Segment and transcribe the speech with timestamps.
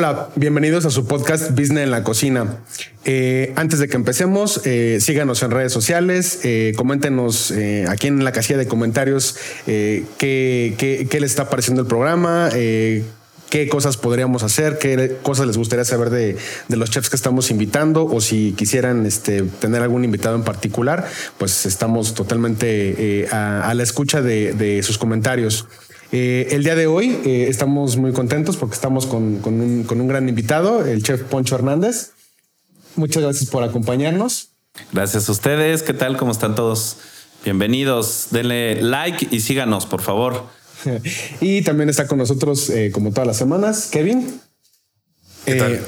[0.00, 2.56] Hola, bienvenidos a su podcast Business en la Cocina.
[3.04, 7.52] Eh, antes de que empecemos, eh, síganos en redes sociales, eh, coméntenos
[7.86, 9.36] aquí en la casilla de comentarios
[9.66, 16.08] qué, les está pareciendo el programa, qué cosas podríamos hacer, qué cosas les gustaría saber
[16.08, 16.38] de,
[16.70, 21.06] los chefs que estamos invitando o si quisieran este, tener algún invitado en particular,
[21.36, 25.66] pues estamos totalmente a, la escucha de sus comentarios.
[26.12, 30.00] Eh, el día de hoy eh, estamos muy contentos porque estamos con, con, un, con,
[30.00, 32.12] un, gran invitado, el chef Poncho Hernández.
[32.96, 34.48] Muchas gracias por acompañarnos.
[34.92, 35.82] Gracias a ustedes.
[35.82, 36.16] ¿Qué tal?
[36.16, 36.96] ¿Cómo están todos?
[37.44, 38.28] Bienvenidos.
[38.30, 40.46] Denle like y síganos, por favor.
[41.40, 44.40] y también está con nosotros, eh, como todas las semanas, Kevin.
[45.44, 45.80] ¿Qué tal?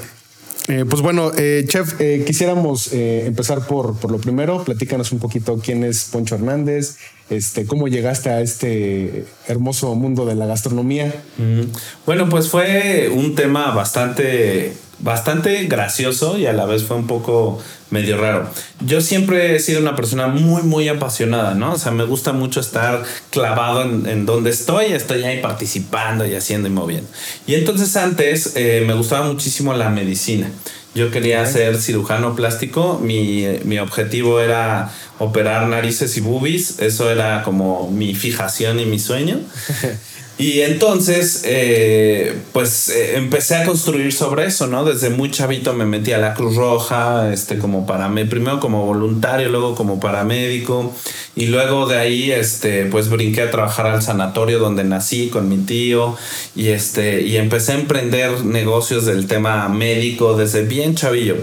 [0.68, 4.62] Eh, pues bueno, eh, chef, eh, quisiéramos empezar por, por lo primero.
[4.64, 6.98] Platícanos un poquito quién es Poncho Hernández,
[7.30, 11.12] este, cómo llegaste a este hermoso mundo de la gastronomía.
[11.38, 11.62] Mm.
[12.06, 14.72] Bueno, pues fue un tema bastante,
[15.02, 18.48] bastante gracioso y a la vez fue un poco medio raro.
[18.80, 21.74] Yo siempre he sido una persona muy, muy apasionada, ¿no?
[21.74, 26.34] O sea, me gusta mucho estar clavado en, en donde estoy, estoy ahí participando y
[26.34, 27.08] haciendo y moviendo.
[27.46, 30.50] Y entonces antes eh, me gustaba muchísimo la medicina.
[30.94, 37.42] Yo quería ser cirujano plástico, mi, mi, objetivo era operar narices y boobies, eso era
[37.44, 39.40] como mi fijación y mi sueño.
[40.38, 44.84] Y entonces, eh, pues eh, empecé a construir sobre eso, ¿no?
[44.84, 49.50] Desde muy chavito me metí a la Cruz Roja, este, como para primero como voluntario,
[49.50, 50.92] luego como paramédico,
[51.36, 55.58] y luego de ahí, este, pues brinqué a trabajar al sanatorio donde nací con mi
[55.58, 56.16] tío,
[56.56, 61.36] y este, y empecé a emprender negocios del tema médico desde bien chavillo.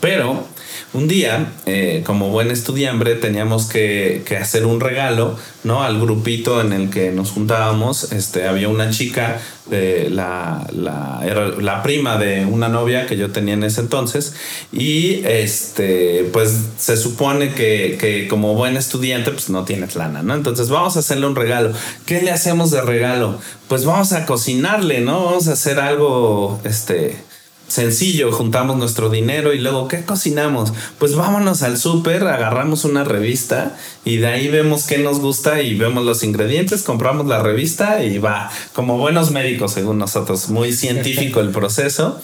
[0.00, 0.46] Pero
[0.92, 5.82] un día, eh, como buen estudiante, teníamos que, que, hacer un regalo, ¿no?
[5.82, 8.12] Al grupito en el que nos juntábamos.
[8.12, 13.30] Este, había una chica, de la, la, era la prima de una novia que yo
[13.30, 14.34] tenía en ese entonces.
[14.72, 20.34] Y este, pues se supone que, que como buen estudiante, pues no tienes lana, ¿no?
[20.34, 21.72] Entonces vamos a hacerle un regalo.
[22.04, 23.38] ¿Qué le hacemos de regalo?
[23.68, 25.24] Pues vamos a cocinarle, ¿no?
[25.26, 27.29] Vamos a hacer algo, este
[27.70, 30.72] sencillo, juntamos nuestro dinero y luego, ¿qué cocinamos?
[30.98, 35.76] Pues vámonos al súper, agarramos una revista y de ahí vemos qué nos gusta y
[35.76, 41.40] vemos los ingredientes, compramos la revista y va, como buenos médicos según nosotros, muy científico
[41.40, 42.20] el proceso.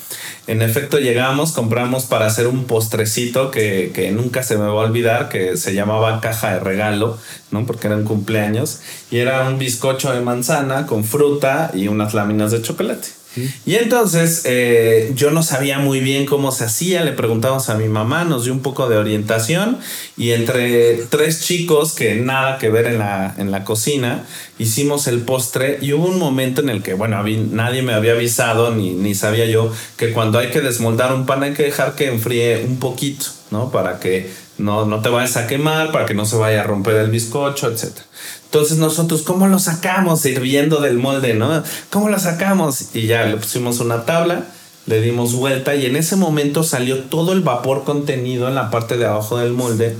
[0.48, 4.86] En efecto llegamos, compramos para hacer un postrecito que, que nunca se me va a
[4.86, 7.18] olvidar, que se llamaba caja de regalo,
[7.50, 7.66] ¿no?
[7.66, 8.80] Porque eran cumpleaños
[9.10, 13.15] y era un bizcocho de manzana con fruta y unas láminas de chocolate.
[13.64, 17.88] Y entonces eh, yo no sabía muy bien cómo se hacía, le preguntamos a mi
[17.88, 19.78] mamá, nos dio un poco de orientación
[20.16, 24.24] y entre tres chicos que nada que ver en la, en la cocina,
[24.58, 28.74] hicimos el postre y hubo un momento en el que, bueno, nadie me había avisado
[28.74, 32.08] ni, ni sabía yo que cuando hay que desmoldar un pan hay que dejar que
[32.08, 33.70] enfríe un poquito, ¿no?
[33.70, 36.96] Para que no, no te vayas a quemar, para que no se vaya a romper
[36.96, 38.06] el bizcocho, etcétera.
[38.46, 40.24] Entonces nosotros, ¿cómo lo sacamos?
[40.24, 41.62] Hirviendo del molde, ¿no?
[41.90, 42.94] ¿Cómo lo sacamos?
[42.94, 44.46] Y ya le pusimos una tabla,
[44.86, 48.96] le dimos vuelta y en ese momento salió todo el vapor contenido en la parte
[48.96, 49.96] de abajo del molde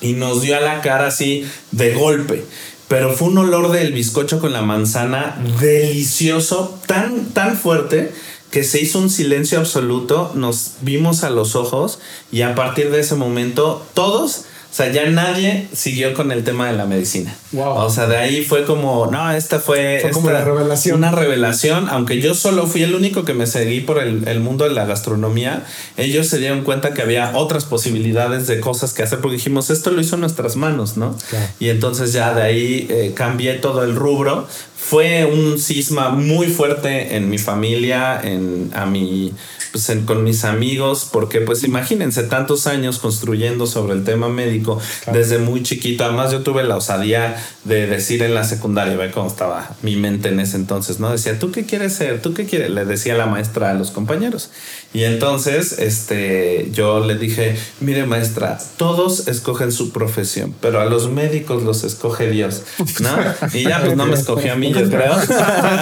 [0.00, 2.44] y nos dio a la cara así de golpe.
[2.88, 8.12] Pero fue un olor del bizcocho con la manzana delicioso, tan, tan fuerte
[8.50, 11.98] que se hizo un silencio absoluto, nos vimos a los ojos
[12.30, 14.44] y a partir de ese momento todos
[14.76, 17.34] sea, ya nadie siguió con el tema de la medicina.
[17.52, 17.76] Wow.
[17.76, 20.98] O sea, de ahí fue como, no, esta fue, fue esta, como la revelación.
[20.98, 24.64] Una revelación, aunque yo solo fui el único que me seguí por el, el, mundo
[24.64, 25.64] de la gastronomía,
[25.96, 29.90] ellos se dieron cuenta que había otras posibilidades de cosas que hacer, porque dijimos, esto
[29.90, 31.16] lo hizo en nuestras manos, ¿no?
[31.30, 31.46] Claro.
[31.58, 34.46] Y entonces ya de ahí eh, cambié todo el rubro.
[34.88, 39.32] Fue un cisma muy fuerte en mi familia, en, a mi
[39.76, 44.80] pues, en, con mis amigos, porque pues imagínense tantos años construyendo sobre el tema médico
[45.04, 45.18] claro.
[45.18, 46.02] desde muy chiquito.
[46.02, 50.30] Además yo tuve la osadía de decir en la secundaria, ve cómo estaba mi mente
[50.30, 51.10] en ese entonces, ¿no?
[51.10, 52.22] Decía, ¿tú qué quieres ser?
[52.22, 52.70] ¿Tú qué quieres?
[52.70, 54.50] Le decía la maestra a los compañeros.
[54.94, 61.10] Y entonces este, yo le dije, mire maestra, todos escogen su profesión, pero a los
[61.10, 62.62] médicos los escoge Dios,
[63.00, 63.14] ¿no?
[63.52, 65.14] Y ya pues no me escogió a mí, yo creo.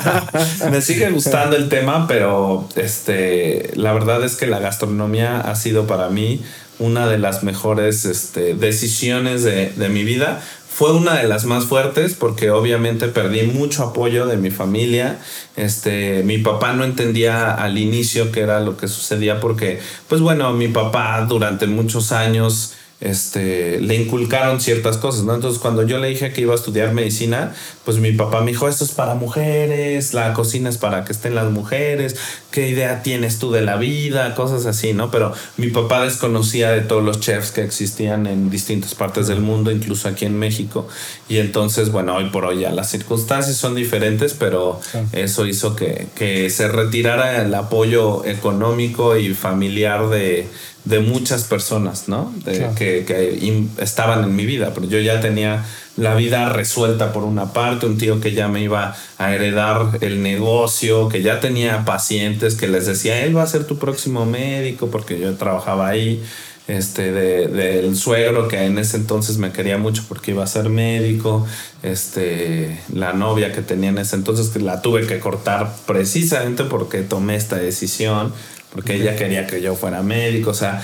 [0.71, 5.87] me sigue gustando el tema, pero este, la verdad es que la gastronomía ha sido
[5.87, 6.43] para mí
[6.79, 10.43] una de las mejores este, decisiones de, de mi vida
[10.75, 15.21] fue una de las más fuertes porque obviamente perdí mucho apoyo de mi familia.
[15.55, 20.53] Este, mi papá no entendía al inicio qué era lo que sucedía porque, pues bueno,
[20.53, 22.75] mi papá durante muchos años
[23.05, 25.35] este, le inculcaron ciertas cosas, ¿no?
[25.35, 27.55] Entonces cuando yo le dije que iba a estudiar medicina,
[27.85, 31.35] pues mi papá me dijo, esto es para mujeres, la cocina es para que estén
[31.35, 32.17] las mujeres,
[32.51, 34.35] ¿qué idea tienes tú de la vida?
[34.35, 35.11] Cosas así, ¿no?
[35.11, 39.71] Pero mi papá desconocía de todos los chefs que existían en distintas partes del mundo,
[39.71, 40.89] incluso aquí en México.
[41.29, 44.81] Y entonces, bueno, hoy por hoy ya las circunstancias son diferentes, pero
[45.13, 50.49] eso hizo que, que se retirara el apoyo económico y familiar de
[50.85, 52.33] de muchas personas, ¿no?
[52.45, 55.65] que, que estaban en mi vida, pero yo ya tenía
[55.97, 60.23] la vida resuelta por una parte, un tío que ya me iba a heredar el
[60.23, 64.89] negocio, que ya tenía pacientes, que les decía, él va a ser tu próximo médico,
[64.91, 66.23] porque yo trabajaba ahí,
[66.67, 71.47] este, del suegro que en ese entonces me quería mucho porque iba a ser médico,
[71.83, 77.03] este, la novia que tenía en ese entonces que la tuve que cortar precisamente porque
[77.03, 78.33] tomé esta decisión
[78.75, 80.81] porque ella quería que yo fuera médico, o sea,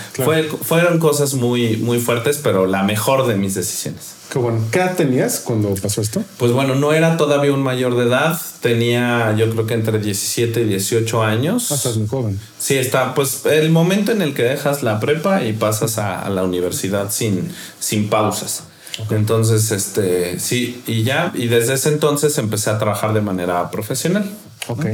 [0.63, 4.15] fueron cosas muy, muy fuertes, pero la mejor de mis decisiones.
[4.31, 4.61] Qué bueno.
[4.71, 6.23] ¿Qué edad tenías cuando pasó esto?
[6.39, 10.61] Pues bueno, no era todavía un mayor de edad, tenía yo creo que entre 17
[10.61, 11.73] y 18 años.
[11.73, 12.39] Ah, estás muy joven.
[12.57, 16.45] Sí, está, pues el momento en el que dejas la prepa y pasas a, la
[16.45, 17.51] universidad sin,
[17.81, 18.63] sin pausas.
[19.11, 24.31] Entonces, este, sí, y ya, y desde ese entonces empecé a trabajar de manera profesional.
[24.69, 24.87] Ok.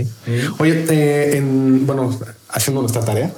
[0.59, 2.19] Oye, eh, en, bueno,
[2.49, 3.33] haciendo nuestra tarea,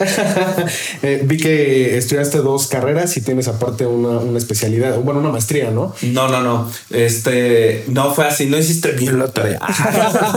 [1.02, 5.70] eh, vi que estudiaste dos carreras y tienes aparte una, una, especialidad, bueno, una maestría,
[5.70, 5.94] ¿no?
[6.02, 6.70] No, no, no.
[6.90, 9.60] Este, no fue así, no hiciste bien la tarea.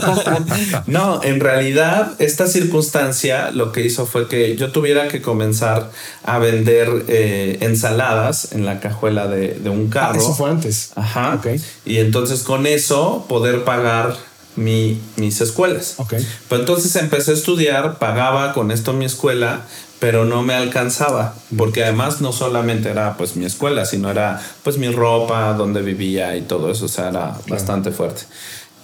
[0.87, 5.91] no, en realidad, esta circunstancia lo que hizo fue que yo tuviera que comenzar
[6.23, 10.13] a vender eh, ensaladas en la cajuela de, de un carro.
[10.15, 10.91] Ah, eso fue antes.
[10.95, 11.35] Ajá.
[11.35, 11.61] Okay.
[11.85, 15.95] Y entonces con eso poder pagar mi, mis escuelas.
[15.97, 16.25] Okay.
[16.49, 19.61] Entonces empecé a estudiar, pagaba con esto mi escuela,
[19.99, 24.79] pero no me alcanzaba, porque además no solamente era pues mi escuela, sino era pues
[24.79, 28.23] mi ropa, donde vivía y todo eso, o sea, era bastante fuerte.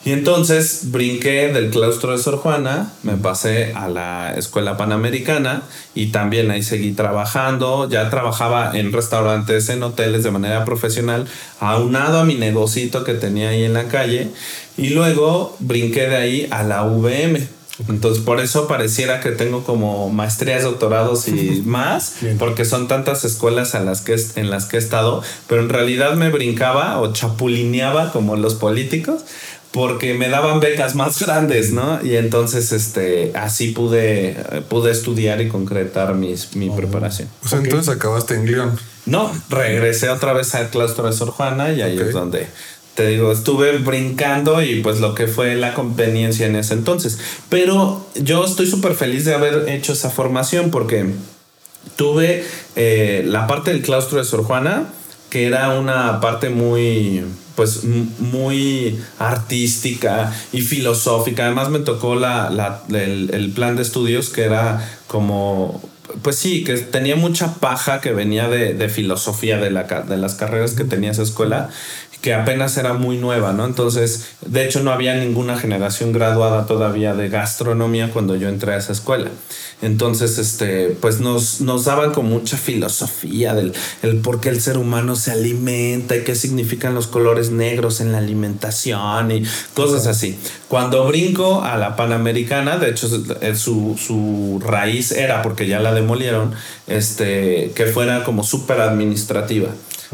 [0.08, 5.64] Y entonces brinqué del claustro de Sor Juana, me pasé a la escuela panamericana
[5.96, 7.90] y también ahí seguí trabajando.
[7.90, 11.28] Ya trabajaba en restaurantes, en hoteles de manera profesional,
[11.60, 14.30] aunado a mi negocito que tenía ahí en la calle.
[14.78, 17.46] Y luego brinqué de ahí a la VM.
[17.90, 23.76] Entonces, por eso pareciera que tengo como maestrías, doctorados y más, porque son tantas escuelas
[23.76, 28.12] a las que, en las que he estado, pero en realidad me brincaba o chapulineaba
[28.12, 29.26] como los políticos
[29.78, 32.04] porque me daban becas más grandes, ¿no?
[32.04, 34.36] Y entonces, este, así pude,
[34.70, 36.76] pude estudiar y concretar mis, mi oh.
[36.76, 37.30] preparación.
[37.42, 38.80] Pues entonces acabaste en León.
[39.06, 42.48] No, regresé otra vez al claustro de Sor Juana y ahí es donde
[42.96, 47.20] te digo, estuve brincando y pues lo que fue la conveniencia en ese entonces.
[47.48, 51.06] Pero yo estoy súper feliz de haber hecho esa formación porque
[51.98, 52.44] tuve
[52.76, 54.88] eh, la parte del claustro de Sor Juana,
[55.30, 57.24] que era una parte muy
[57.58, 61.46] pues muy artística y filosófica.
[61.48, 65.82] Además me tocó la, el, plan de estudios que era como,
[66.22, 70.76] pues sí, que tenía mucha paja que venía de, filosofía de, la, de las carreras
[70.76, 71.72] que tenía esa escuela
[72.22, 73.66] que apenas era muy nueva, ¿no?
[73.66, 78.78] Entonces, de hecho, no había ninguna generación graduada todavía de gastronomía cuando yo entré a
[78.78, 79.30] esa escuela.
[79.82, 84.78] Entonces, este, pues nos, nos daban con mucha filosofía del el por qué el ser
[84.78, 89.44] humano se alimenta y qué significan los colores negros en la alimentación y
[89.76, 90.38] cosas así.
[90.68, 96.54] Cuando brinco a la Panamericana, de hecho, su, su raíz era, porque ya la demolieron,
[96.88, 99.70] este, que fuera como súper administrativa.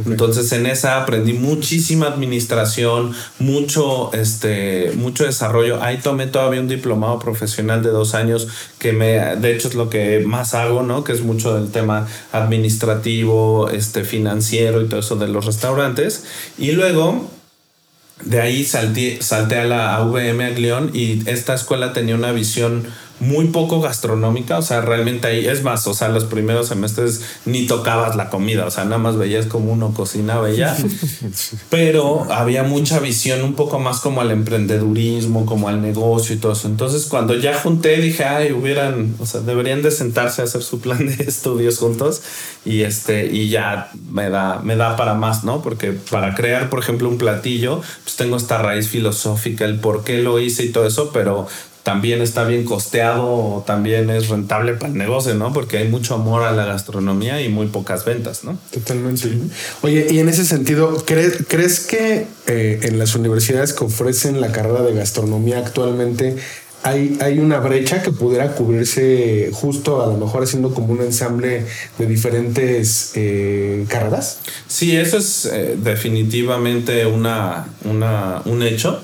[0.06, 5.82] Entonces en esa aprendí muchísima administración, mucho, este, mucho desarrollo.
[5.82, 8.48] Ahí tomé todavía un diplomado profesional de dos años
[8.80, 11.04] que me, de hecho es lo que más hago, ¿no?
[11.04, 16.24] Que es mucho del tema administrativo, este, financiero y todo eso de los restaurantes.
[16.58, 17.30] Y luego
[18.24, 22.86] de ahí salté, salté a la AVM a León y esta escuela tenía una visión
[23.24, 27.66] muy poco gastronómica, o sea, realmente ahí es más, o sea, los primeros semestres ni
[27.66, 30.76] tocabas la comida, o sea, nada más veías como uno cocinaba ya,
[31.70, 36.54] pero había mucha visión un poco más como al emprendedurismo, como al negocio y todo
[36.54, 36.68] eso.
[36.68, 40.80] Entonces, cuando ya junté, dije, ay, hubieran, o sea, deberían de sentarse a hacer su
[40.80, 42.22] plan de estudios juntos
[42.66, 45.62] y este, y ya me da, me da para más, ¿no?
[45.62, 50.20] Porque para crear, por ejemplo, un platillo, pues tengo esta raíz filosófica, el por qué
[50.20, 51.48] lo hice y todo eso, pero
[51.84, 55.52] también está bien costeado o también es rentable para el negocio, ¿no?
[55.52, 58.58] Porque hay mucho amor a la gastronomía y muy pocas ventas, ¿no?
[58.72, 59.30] Totalmente.
[59.82, 64.52] Oye, y en ese sentido, ¿crees, ¿crees que eh, en las universidades que ofrecen la
[64.52, 66.38] carrera de gastronomía actualmente
[66.84, 71.66] hay, hay una brecha que pudiera cubrirse justo a lo mejor haciendo como un ensamble
[71.98, 74.40] de diferentes eh, carreras.
[74.68, 79.02] Sí, eso es eh, definitivamente una, una, un hecho.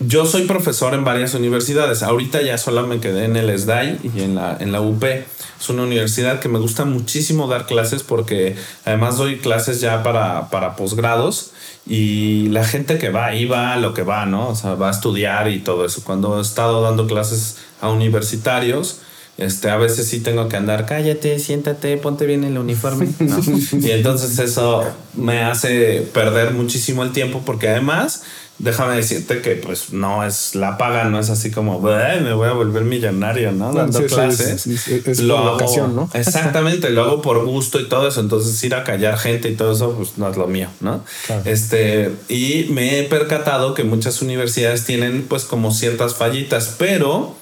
[0.00, 2.02] Yo soy profesor en varias universidades.
[2.02, 5.04] Ahorita ya solo me quedé en el SDAI y en la, en la UP.
[5.04, 10.48] Es una universidad que me gusta muchísimo dar clases porque además doy clases ya para,
[10.48, 11.52] para posgrados
[11.86, 14.48] y la gente que va ahí va a lo que va, ¿no?
[14.48, 16.02] O sea, va a estudiar y todo eso.
[16.02, 19.02] Cuando he estado dando clases a universitarios,
[19.36, 23.08] este, a veces sí tengo que andar, cállate, siéntate, ponte bien el uniforme.
[23.72, 28.22] y entonces eso me hace perder muchísimo el tiempo porque además
[28.60, 32.52] déjame decirte que pues no es la paga, no es así como me voy a
[32.52, 33.72] volver millonario, ¿no?
[33.72, 34.66] Dando clases.
[34.66, 35.56] Es, lo
[35.88, 36.10] ¿no?
[36.12, 38.20] Exactamente, lo hago por gusto y todo eso.
[38.20, 41.02] Entonces ir a callar gente y todo eso, pues no es lo mío, ¿no?
[41.44, 47.34] Este, y me he percatado que muchas universidades tienen pues como ciertas fallitas, pero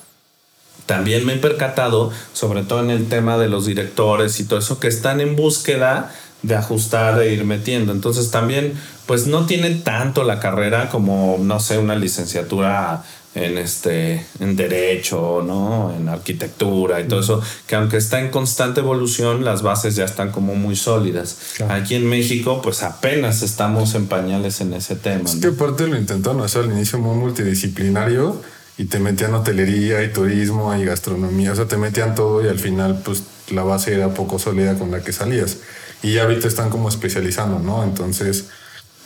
[0.87, 4.79] también me he percatado, sobre todo en el tema de los directores y todo eso,
[4.81, 7.93] que están en búsqueda de ajustar e ir metiendo.
[7.93, 8.75] Entonces también,
[9.07, 13.05] pues no tiene tanto la carrera como, no sé, una licenciatura
[13.35, 15.95] en este en derecho, ¿no?
[15.97, 20.33] En arquitectura y todo eso, que aunque está en constante evolución, las bases ya están
[20.33, 21.37] como muy sólidas.
[21.69, 25.29] Aquí en México, pues apenas estamos en pañales en ese tema.
[25.29, 28.41] Es que aparte lo intentaron hacer al inicio muy multidisciplinario
[28.77, 32.59] y te metían hotelería y turismo y gastronomía, o sea, te metían todo y al
[32.59, 35.59] final, pues la base era poco sólida con la que salías
[36.03, 37.85] y ya ahorita están como especializando, ¿no?
[37.85, 38.49] Entonces,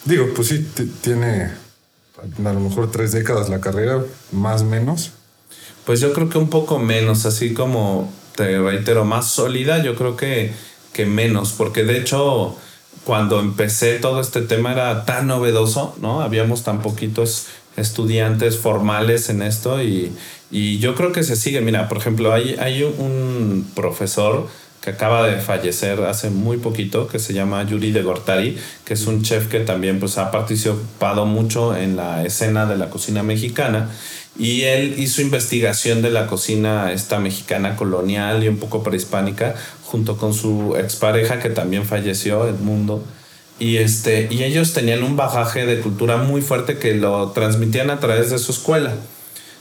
[0.04, 0.68] digo, pues sí,
[1.02, 1.50] tiene
[2.44, 5.12] a lo mejor tres décadas la carrera, más menos.
[5.84, 10.16] Pues yo creo que un poco menos, así como te reitero, más sólida, yo creo
[10.16, 10.52] que,
[10.92, 12.56] que menos, porque de hecho
[13.04, 16.20] cuando empecé todo este tema era tan novedoso, ¿no?
[16.22, 17.46] Habíamos tan poquitos
[17.76, 20.12] estudiantes formales en esto y,
[20.50, 21.60] y yo creo que se sigue.
[21.62, 24.48] Mira, por ejemplo, hay, hay un profesor
[24.82, 29.06] que acaba de fallecer hace muy poquito, que se llama Yuri de Gortari, que es
[29.06, 33.90] un chef que también pues, ha participado mucho en la escena de la cocina mexicana.
[34.36, 40.16] Y él hizo investigación de la cocina esta mexicana colonial y un poco prehispánica, junto
[40.16, 43.04] con su expareja que también falleció, Edmundo.
[43.60, 48.00] Y, este, y ellos tenían un bagaje de cultura muy fuerte que lo transmitían a
[48.00, 48.94] través de su escuela.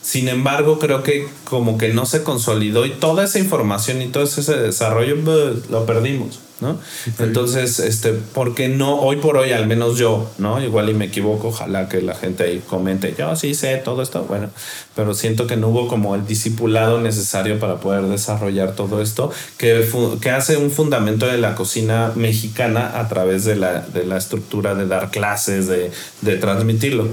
[0.02, 4.24] Sin embargo, creo que como que no se consolidó y toda esa información y todo
[4.24, 6.80] ese desarrollo pues, lo perdimos, ¿no?
[7.20, 10.60] Entonces, este, porque no, hoy por hoy, al menos yo, ¿no?
[10.60, 14.24] Igual y me equivoco, ojalá que la gente ahí comente, yo sí sé todo esto,
[14.24, 14.50] bueno,
[14.96, 19.88] pero siento que no hubo como el discipulado necesario para poder desarrollar todo esto, que,
[20.20, 24.74] que hace un fundamento de la cocina mexicana a través de la, de la estructura
[24.74, 25.92] de dar clases, de,
[26.22, 27.08] de transmitirlo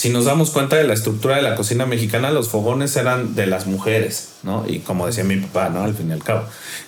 [0.00, 3.46] si nos damos cuenta de la estructura de la cocina mexicana, los fogones eran de
[3.46, 4.64] las mujeres, ¿no?
[4.66, 5.82] Y como decía mi papá, ¿no?
[5.82, 6.44] Al fin y al cabo,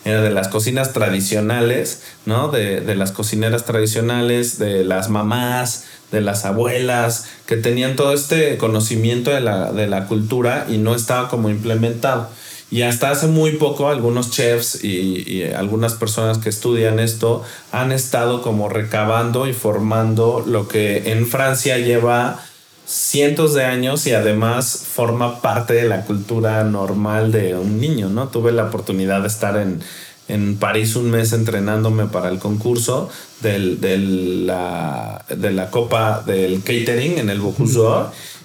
[0.07, 2.49] era de las cocinas tradicionales, ¿no?
[2.49, 8.57] De, de las cocineras tradicionales, de las mamás, de las abuelas, que tenían todo este
[8.57, 12.31] conocimiento de la, de la cultura y no estaba como implementado.
[12.71, 17.93] Y hasta hace muy poco algunos chefs y, y, algunas personas que estudian esto han
[17.93, 22.41] estado como recabando y formando lo que en Francia lleva
[22.87, 28.29] cientos de años y además forma parte de la cultura normal de un niño, ¿no?
[28.29, 29.81] Tuve la oportunidad de estar en,
[30.29, 33.11] en París un mes entrenándome para el concurso
[33.41, 37.81] del, del, la, de la copa del catering en el Bocuse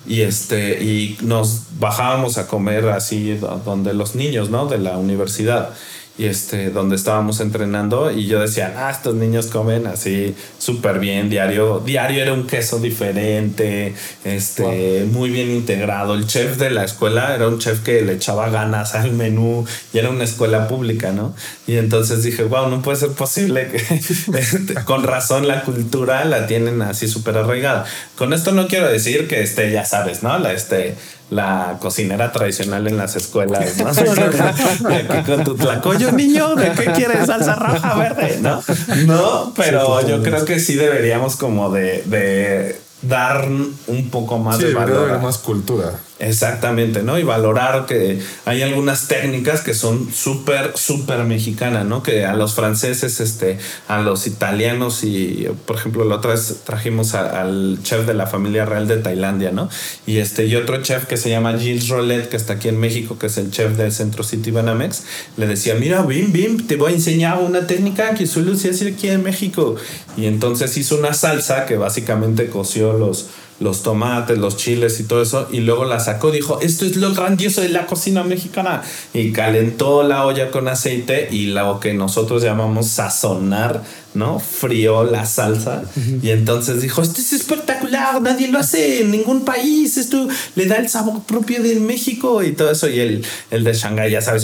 [0.08, 4.68] y este y nos bajábamos a comer así donde los niños, ¿no?
[4.68, 5.72] De la universidad
[6.18, 11.30] y este, donde estábamos entrenando y yo decía, ah, estos niños comen así súper bien,
[11.30, 13.94] diario, diario era un queso diferente,
[14.24, 16.16] este, muy bien integrado.
[16.16, 20.00] El chef de la escuela era un chef que le echaba ganas al menú y
[20.00, 21.36] era una escuela pública, ¿no?
[21.68, 23.78] Y entonces dije, wow, no puede ser posible que
[24.38, 27.86] este, con razón la cultura la tienen así súper arraigada.
[28.18, 30.38] Con esto no quiero decir que este, ya sabes, ¿no?
[30.40, 30.96] La, este,
[31.30, 33.86] la cocinera tradicional en las escuelas, ¿no?
[35.26, 37.26] con tu tlacoyo, niño, ¿de qué quieres?
[37.26, 38.64] Salsa roja, verde, ¿no?
[39.06, 44.74] No, pero yo creo que sí deberíamos como de, de dar un poco más de
[44.74, 45.20] valor.
[45.22, 45.94] más cultura.
[46.20, 47.20] Exactamente, ¿no?
[47.20, 52.02] Y valorar que hay algunas técnicas que son súper, súper mexicanas, ¿no?
[52.02, 57.14] Que a los franceses, este, a los italianos y, por ejemplo, la otra vez trajimos
[57.14, 59.70] al chef de la familia real de Tailandia, ¿no?
[60.08, 63.20] Y este, y otro chef que se llama Gilles Rolet, que está aquí en México,
[63.20, 65.04] que es el chef del Centro City Banamex,
[65.38, 69.10] le decía, mira, bim, bim, te voy a enseñar una técnica que solo se aquí
[69.10, 69.76] en México.
[70.16, 73.28] Y entonces hizo una salsa que básicamente coció los
[73.60, 77.14] los tomates, los chiles y todo eso, y luego la sacó, dijo, esto es lo
[77.14, 78.84] grandioso de la cocina mexicana,
[79.14, 83.84] y calentó la olla con aceite y lo que nosotros llamamos sazonar
[84.18, 84.40] ¿no?
[84.40, 85.84] Frió la salsa
[86.22, 90.78] y entonces dijo, esto es espectacular, nadie lo hace en ningún país, esto le da
[90.78, 92.90] el sabor propio de México y todo eso.
[92.90, 94.44] Y el, el de Shanghái, ya sabes,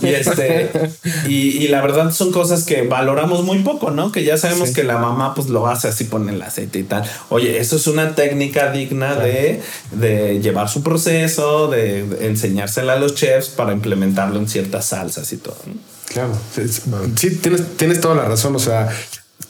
[0.00, 0.70] y, este,
[1.28, 4.12] y, la verdad son cosas que valoramos muy poco, ¿no?
[4.12, 7.04] Que ya sabemos que la mamá pues lo hace así, pone el aceite y tal.
[7.30, 13.14] Oye, eso es una técnica digna de, de llevar su proceso, de, enseñársela a los
[13.14, 15.56] chefs para implementarlo en ciertas salsas y todo.
[16.12, 16.32] Claro,
[17.16, 18.90] sí, tienes, tienes toda la razón, o sea,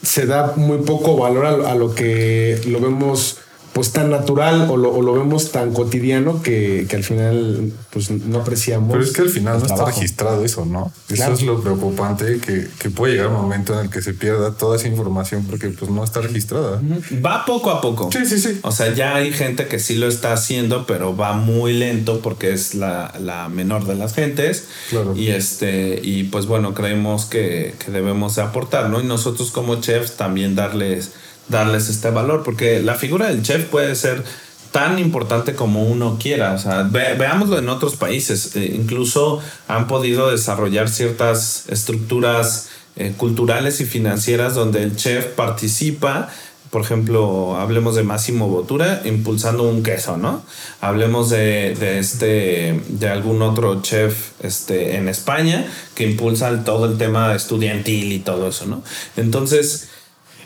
[0.03, 3.39] se da muy poco valor a, lo que lo vemos
[3.73, 8.93] pues tan natural o lo, vemos tan cotidiano que, al final pues no apreciamos.
[8.93, 10.93] Pero es que al final no está registrado eso, ¿no?
[11.09, 14.77] Eso es lo preocupante, que, puede llegar un momento en el que se pierda toda
[14.77, 16.83] esa información porque pues no está registrada.
[17.25, 18.11] Va poco a poco.
[18.13, 18.61] Sí, sí, sí.
[18.63, 22.53] O sea, ya hay gente que sí lo está haciendo, pero va muy lento porque
[22.53, 24.67] es la, menor de las gentes.
[24.91, 25.17] Claro.
[25.17, 29.01] Y este, y pues bueno, creemos que, que debemos aportar, ¿no?
[29.01, 31.13] Y nosotros como chefs también darles
[31.49, 34.25] darles este valor, porque la figura del chef puede ser
[34.73, 36.55] tan importante como uno quiera.
[36.55, 38.57] O sea, veámoslo en otros países.
[38.57, 46.29] Eh, incluso han podido desarrollar ciertas estructuras eh, culturales y financieras donde el chef participa.
[46.71, 50.43] Por ejemplo, hablemos de Máximo Botura impulsando un queso, ¿no?
[50.81, 56.97] Hablemos de, de, este, de algún otro chef este, en España que impulsa todo el
[56.97, 58.83] tema estudiantil y todo eso, ¿no?
[59.19, 59.91] Entonces,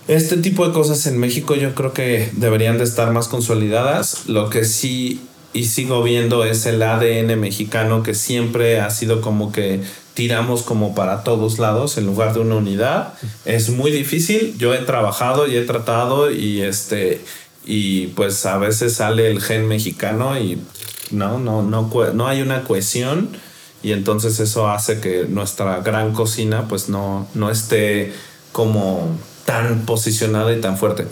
[0.08, 4.26] este tipo de cosas en México yo creo que deberían de estar más consolidadas.
[4.26, 5.20] Lo que sí
[5.52, 9.80] y sigo viendo es el ADN mexicano que siempre ha sido como que
[10.14, 13.14] tiramos como para todos lados en lugar de una unidad.
[13.44, 14.56] Es muy difícil.
[14.58, 17.20] Yo he trabajado y he tratado y este
[17.64, 20.58] y pues a veces sale el gen mexicano y
[21.10, 23.30] no no no no hay una cohesión
[23.82, 28.12] y entonces eso hace que nuestra gran cocina pues no no esté
[28.52, 31.06] como tan posicionada y tan fuerte.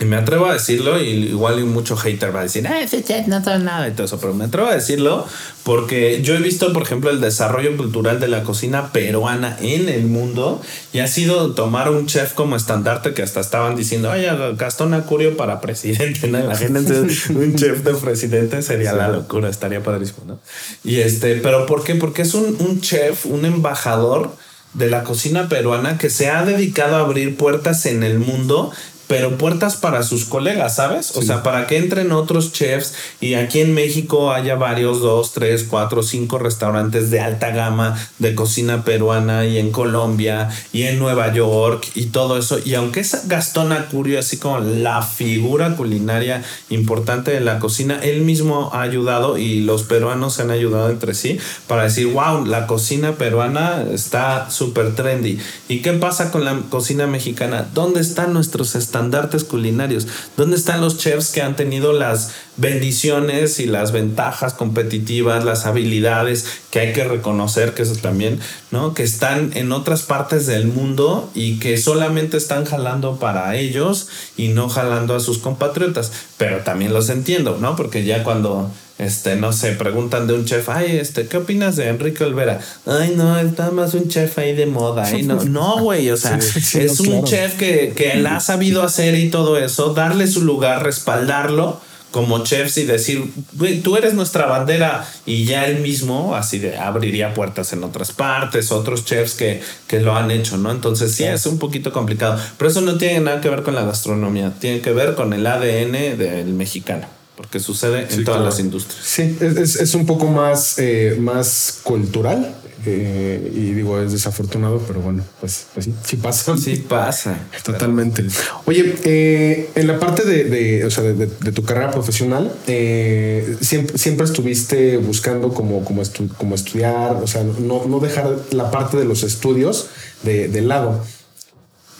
[0.00, 3.26] Y me atrevo a decirlo, y igual mucho hater va a decir, ah, ese chef
[3.26, 5.26] no sabe nada y todo eso, pero me atrevo a decirlo
[5.64, 10.04] porque yo he visto, por ejemplo, el desarrollo cultural de la cocina peruana en el
[10.04, 14.94] mundo y ha sido tomar un chef como estandarte que hasta estaban diciendo, ay, Gastón
[14.94, 16.44] Acurio para presidente, ¿no?
[16.44, 17.00] Imagínense
[17.32, 20.38] un chef de presidente sería la locura, estaría padrísimo, ¿no?
[20.84, 21.96] Y este, pero ¿por qué?
[21.96, 24.30] Porque es un, un chef, un embajador
[24.74, 28.72] de la cocina peruana que se ha dedicado a abrir puertas en el mundo
[29.08, 31.16] pero puertas para sus colegas, ¿sabes?
[31.16, 35.64] O sea, para que entren otros chefs y aquí en México haya varios, dos, tres,
[35.64, 41.32] cuatro, cinco restaurantes de alta gama de cocina peruana y en Colombia y en Nueva
[41.32, 42.58] York y todo eso.
[42.62, 48.20] Y aunque es Gastón Acurio, así como la figura culinaria importante de la cocina, él
[48.20, 52.66] mismo ha ayudado y los peruanos se han ayudado entre sí para decir, wow, la
[52.66, 55.38] cocina peruana está súper trendy.
[55.66, 57.66] ¿Y qué pasa con la cocina mexicana?
[57.72, 58.97] ¿Dónde están nuestros estados?
[58.98, 60.08] Estandartes culinarios?
[60.36, 66.46] ¿Dónde están los chefs que han tenido las bendiciones y las ventajas competitivas, las habilidades
[66.70, 68.40] que hay que reconocer, que eso también,
[68.72, 68.94] ¿no?
[68.94, 74.48] Que están en otras partes del mundo y que solamente están jalando para ellos y
[74.48, 76.10] no jalando a sus compatriotas.
[76.36, 77.76] Pero también los entiendo, ¿no?
[77.76, 81.88] Porque ya cuando este, no sé, preguntan de un chef, ay, este, ¿qué opinas de
[81.88, 82.60] Enrique Olvera?
[82.84, 85.08] Ay, no, está más un chef ahí de moda.
[85.22, 89.30] no, no, güey, o sea, es un chef que, que él ha sabido hacer y
[89.30, 91.80] todo eso, darle su lugar, respaldarlo
[92.10, 96.76] como chefs y decir, güey, tú eres nuestra bandera y ya él mismo así de
[96.76, 100.70] abriría puertas en otras partes, otros chefs que, que lo han hecho, ¿no?
[100.70, 103.82] Entonces sí, es un poquito complicado, pero eso no tiene nada que ver con la
[103.82, 109.00] gastronomía, tiene que ver con el ADN del mexicano porque sucede en todas las industrias.
[109.00, 112.56] Sí, es, un poco más, eh, más cultural.
[112.84, 116.56] Eh, y digo, es desafortunado, pero bueno, pues, pues sí, sí pasa.
[116.56, 117.38] Sí pasa.
[117.64, 118.24] Totalmente.
[118.66, 124.96] Oye, eh, en la parte de, o sea, de, tu carrera profesional, siempre, siempre estuviste
[124.96, 126.02] buscando como, como,
[126.36, 129.90] como estudiar, o sea, no, no dejar la parte de los estudios
[130.24, 131.04] de, de lado.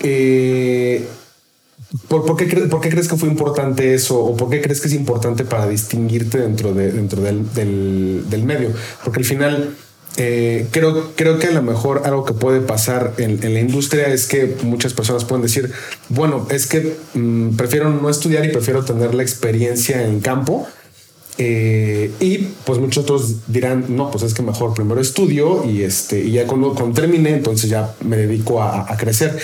[0.01, 1.07] Eh,
[2.09, 4.21] ¿Por, qué crees que fue importante eso?
[4.21, 8.73] ¿O por qué crees que es importante para distinguirte dentro, de, dentro del, medio?
[9.03, 9.75] Porque al final
[10.19, 14.27] eh, creo, creo que a lo mejor algo que puede pasar en, la industria es
[14.27, 15.73] que muchas personas pueden decir,
[16.11, 20.67] bueno, es que mm, prefiero no estudiar y prefiero tener la experiencia en campo.
[21.39, 26.21] Eh, y pues muchos otros dirán, no, pues es que mejor primero estudio y, este,
[26.21, 29.39] y ya cuando, termine, entonces ya me dedico a, a crecer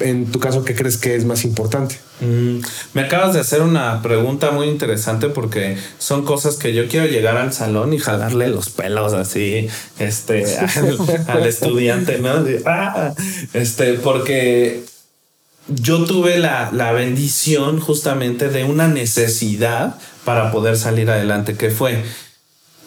[0.00, 2.00] en tu caso, ¿qué crees que es más importante?
[2.20, 2.58] Mm,
[2.94, 7.36] me acabas de hacer una pregunta muy interesante porque son cosas que yo quiero llegar
[7.36, 10.44] al salón y jalarle los pelos así, este,
[11.28, 12.44] al, estudiante, ¿no?
[12.66, 13.14] Ah",
[13.52, 14.84] este, porque
[15.68, 22.02] yo tuve la, la bendición justamente de una necesidad para poder salir adelante, que fue,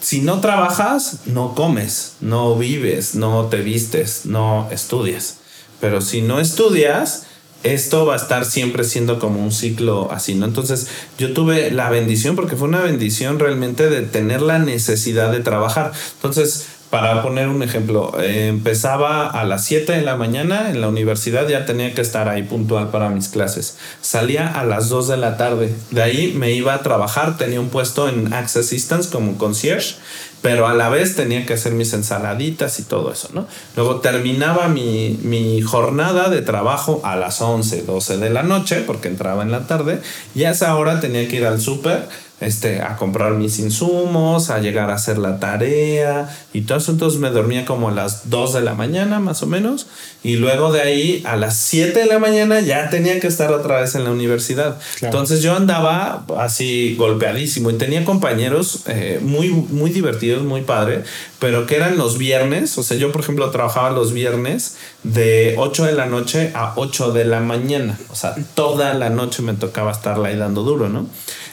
[0.02, 5.38] si no trabajas, no comes, no vives, no te vistes, no estudias.
[5.80, 7.28] Pero si no estudias,
[7.64, 10.46] esto va a estar siempre siendo como un ciclo así, ¿no?
[10.46, 10.88] Entonces
[11.18, 15.92] yo tuve la bendición, porque fue una bendición realmente de tener la necesidad de trabajar.
[16.16, 21.48] Entonces, para poner un ejemplo, empezaba a las 7 de la mañana en la universidad,
[21.48, 23.78] ya tenía que estar ahí puntual para mis clases.
[24.02, 27.70] Salía a las 2 de la tarde, de ahí me iba a trabajar, tenía un
[27.70, 29.96] puesto en Access Assistance como concierge
[30.42, 33.48] pero a la vez tenía que hacer mis ensaladitas y todo eso, ¿no?
[33.76, 39.08] Luego terminaba mi, mi, jornada de trabajo a las 11, 12 de la noche, porque
[39.08, 40.00] entraba en la tarde,
[40.36, 42.08] y a esa hora tenía que ir al súper
[42.40, 46.92] este, a comprar mis insumos, a llegar a hacer la tarea y todo eso.
[46.92, 49.88] Entonces me dormía como a las 2 de la mañana más o menos
[50.24, 53.82] y luego de ahí a las 7 de la mañana ya tenía que estar otra
[53.82, 54.78] vez en la universidad.
[55.02, 61.04] Entonces yo andaba así golpeadísimo y tenía compañeros eh, muy, muy divertidos, muy padre,
[61.40, 62.78] pero que eran los viernes.
[62.78, 67.14] O sea, yo por ejemplo trabajaba los viernes de 8 de la noche a 8
[67.14, 67.98] de la mañana.
[68.12, 71.08] O sea, toda la noche me tocaba estarla ahí dando duro, ¿no?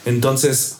[0.05, 0.79] Entonces,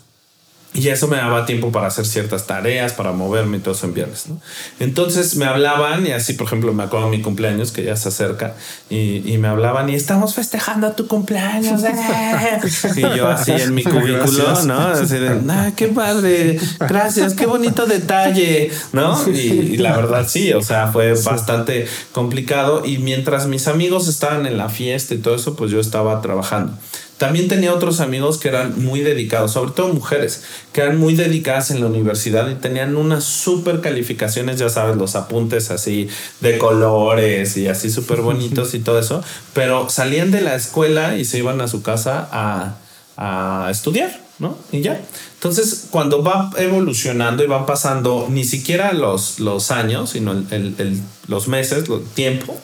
[0.75, 3.95] y eso me daba tiempo para hacer ciertas tareas, para moverme y todo eso en
[3.95, 4.27] viernes.
[4.27, 4.41] ¿no?
[4.81, 8.09] Entonces me hablaban y así, por ejemplo, me acuerdo de mi cumpleaños que ya se
[8.09, 8.55] acerca
[8.91, 11.81] y, y me hablaban y estamos festejando tu cumpleaños.
[11.85, 11.93] Eh".
[12.97, 14.89] y yo así en mi cubículo, ¿no?
[14.89, 19.17] Así de, ah, qué padre, gracias, qué bonito detalle, ¿no?
[19.29, 24.45] Y, y, la verdad sí, o sea, fue bastante complicado y mientras mis amigos estaban
[24.45, 26.73] en la fiesta y todo eso, pues yo estaba trabajando.
[27.19, 31.71] También tenía otros amigos que eran muy dedicados, sobre todo mujeres, que eran muy dedicadas
[31.71, 36.09] en la universidad y tenían unas super calificaciones, ya sabes, los apuntes así
[36.41, 39.23] de colores y así súper bonitos y todo eso,
[39.53, 42.79] pero salían de la escuela y se iban a su casa a,
[43.17, 44.59] a estudiar, ¿no?
[44.73, 45.01] Y ya.
[45.35, 51.01] Entonces, cuando va evolucionando y van pasando ni siquiera los, los años, sino el, el,
[51.29, 52.59] los meses, el tiempo,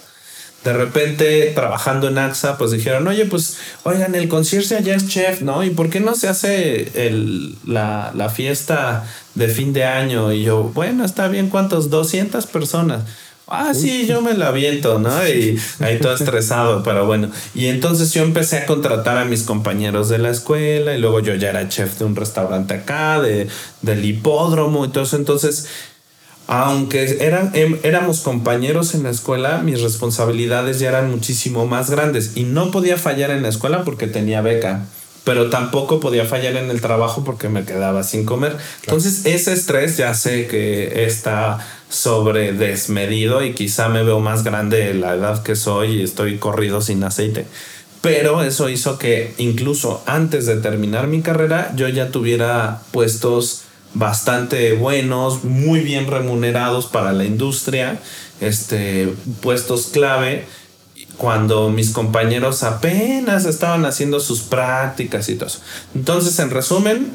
[0.65, 5.41] de repente trabajando en AXA, pues dijeron, oye, pues, oigan, el concierto ya es chef,
[5.41, 5.65] ¿no?
[5.65, 10.33] ¿Y por qué no se hace el, la, la, fiesta de fin de año?
[10.33, 11.89] Y yo, bueno, está bien, ¿cuántos?
[11.89, 13.05] 200 personas.
[13.53, 15.27] Ah, sí, yo me la aviento, ¿no?
[15.27, 17.31] Y ahí todo estresado, pero bueno.
[17.53, 21.35] Y entonces yo empecé a contratar a mis compañeros de la escuela y luego yo
[21.35, 23.49] ya era chef de un restaurante acá, de,
[23.83, 25.17] del hipódromo y todo eso.
[25.17, 25.67] Entonces
[26.53, 32.33] aunque eran, em, éramos compañeros en la escuela, mis responsabilidades ya eran muchísimo más grandes
[32.35, 34.85] y no podía fallar en la escuela porque tenía beca,
[35.23, 38.57] pero tampoco podía fallar en el trabajo porque me quedaba sin comer.
[38.83, 44.93] Entonces ese estrés ya sé que está sobre desmedido y quizá me veo más grande
[44.95, 47.47] la edad que soy y estoy corrido sin aceite.
[48.01, 54.73] Pero eso hizo que incluso antes de terminar mi carrera yo ya tuviera puestos bastante
[54.75, 57.99] buenos, muy bien remunerados para la industria,
[58.41, 60.47] este, puestos clave
[61.17, 65.61] cuando mis compañeros apenas estaban haciendo sus prácticas y todo eso.
[65.95, 67.13] Entonces, en resumen,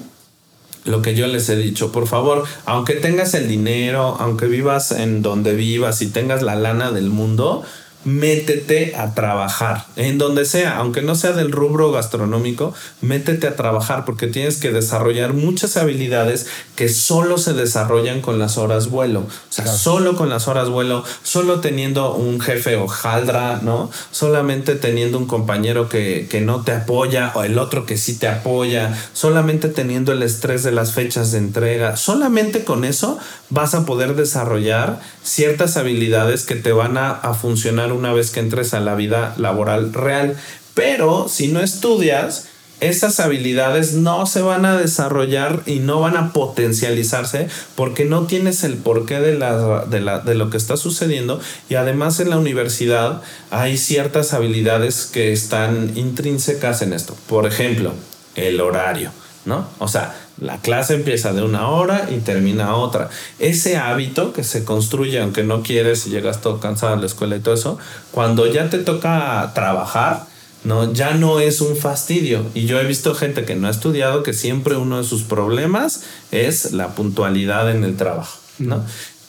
[0.86, 5.24] lo que yo les he dicho, por favor, aunque tengas el dinero, aunque vivas en
[5.24, 7.64] donde vivas y tengas la lana del mundo,
[8.06, 14.06] métete a trabajar, en donde sea, aunque no sea del rubro gastronómico, métete a trabajar
[14.06, 19.22] porque tienes que desarrollar muchas habilidades que solo se desarrollan con las horas vuelo.
[19.22, 23.89] O sea, solo con las horas vuelo, solo teniendo un jefe hojaldra, ¿no?
[24.12, 28.28] Solamente teniendo un compañero que, que no te apoya o el otro que sí te
[28.28, 33.18] apoya, solamente teniendo el estrés de las fechas de entrega, solamente con eso
[33.50, 38.40] vas a poder desarrollar ciertas habilidades que te van a, a funcionar una vez que
[38.40, 40.36] entres a la vida laboral real.
[40.74, 42.48] Pero si no estudias,
[42.82, 48.64] esas habilidades no se van a desarrollar y no van a potencializarse porque no tienes
[48.66, 52.38] el porqué de, la, de, la, de lo que está sucediendo y además en la
[52.38, 57.16] universidad hay ciertas habilidades que están intrínsecas en esto.
[57.28, 57.94] Por ejemplo,
[58.36, 59.12] el horario,
[59.46, 59.68] ¿no?
[59.80, 63.10] O sea, la clase empieza de una hora y termina otra.
[63.40, 67.36] Ese hábito que se construye, aunque no quieres y llegas todo cansado a la escuela
[67.36, 67.78] y todo eso,
[68.12, 70.26] cuando ya te toca trabajar,
[70.64, 70.92] ¿no?
[70.92, 72.46] Ya no es un fastidio.
[72.54, 76.04] Y yo he visto gente que no ha estudiado que siempre uno de sus problemas
[76.32, 78.84] es la puntualidad en el trabajo, ¿no?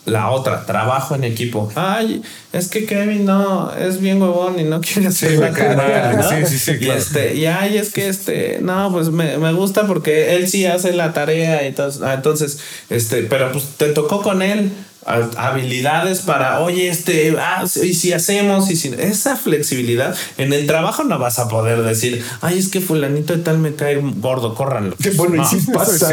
[0.07, 1.71] La otra, trabajo en equipo.
[1.75, 6.31] Ay, es que Kevin no, es bien huevón y no quiere hacer la tarea, ¿no?
[6.31, 9.87] Sí, sí, sí, y, este, y ay, es que este, no, pues me, me, gusta
[9.87, 14.23] porque él sí hace la tarea y entonces, ah, entonces, este, pero pues te tocó
[14.23, 14.71] con él
[15.07, 21.05] habilidades para, oye, este, ah, y si hacemos, y si esa flexibilidad en el trabajo
[21.05, 24.97] no vas a poder decir, ay, es que fulanito de tal me cae gordo, córranlo.
[25.01, 26.13] Qué bueno, y si pasa,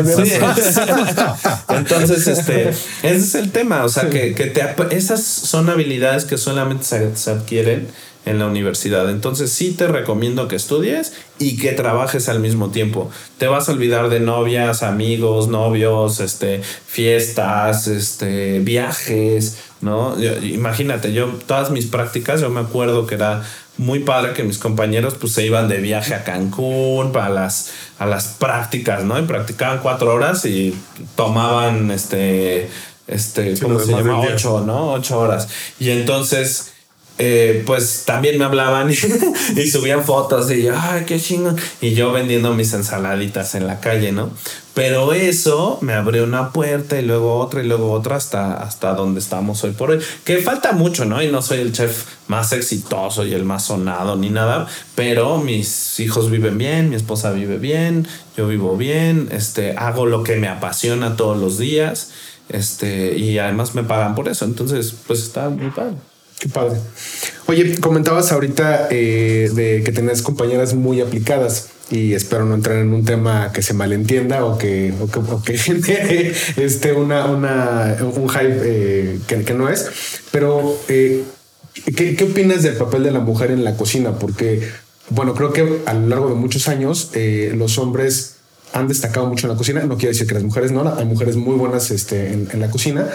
[1.70, 6.38] Entonces, este, ese es el tema, o sea, que, que te, esas son habilidades que
[6.38, 7.88] solamente se adquieren
[8.26, 9.10] en la universidad.
[9.10, 13.12] Entonces sí te recomiendo que estudies y que trabajes al mismo tiempo.
[13.38, 20.16] Te vas a olvidar de novias, amigos, novios, este, fiestas, este, viajes, ¿no?
[20.42, 23.44] imagínate, yo todas mis prácticas, yo me acuerdo que era
[23.78, 28.06] muy padre que mis compañeros pues se iban de viaje a Cancún para las a
[28.06, 29.18] las prácticas, ¿no?
[29.18, 30.76] Y practicaban cuatro horas y
[31.16, 32.70] tomaban este
[33.08, 34.20] este, ¿cómo se llama?
[34.20, 34.94] Ocho, ¿no?
[34.94, 35.48] Ocho horas.
[35.80, 36.73] Y entonces
[37.20, 38.90] eh, pues también me hablaban
[39.56, 41.56] y, subían fotos y yo, ay, qué chingón.
[41.80, 44.32] Y yo vendiendo mis ensaladitas en la calle, ¿no?
[44.74, 49.20] Pero eso me abrió una puerta y luego otra y luego otra hasta, hasta donde
[49.20, 50.00] estamos hoy por hoy.
[50.24, 51.22] Que falta mucho, ¿no?
[51.22, 56.00] Y no soy el chef más exitoso y el más sonado ni nada, pero mis
[56.00, 60.48] hijos viven bien, mi esposa vive bien, yo vivo bien, este, hago lo que me
[60.48, 62.10] apasiona todos los días,
[62.50, 64.46] este, y además me pagan por eso.
[64.46, 65.98] Entonces, pues está muy padre.
[66.44, 66.78] Qué padre.
[67.46, 72.94] Oye, comentabas ahorita eh, de que tenés compañeras muy aplicadas y espero no entrar en
[72.94, 75.54] un tema que se malentienda o que, o que,
[76.58, 79.90] este, una, una, un hype eh, que, no es.
[80.32, 81.24] Pero, eh,
[81.96, 84.20] ¿qué, ¿qué, opinas del papel de la mujer en la cocina?
[84.20, 84.68] Porque,
[85.12, 87.12] bueno, creo que a lo largo de muchos años
[87.54, 88.36] los hombres
[88.74, 89.82] han destacado mucho en la cocina.
[89.86, 92.70] No quiere decir que las mujeres no, hay mujeres muy buenas este, en, en la
[92.70, 93.08] cocina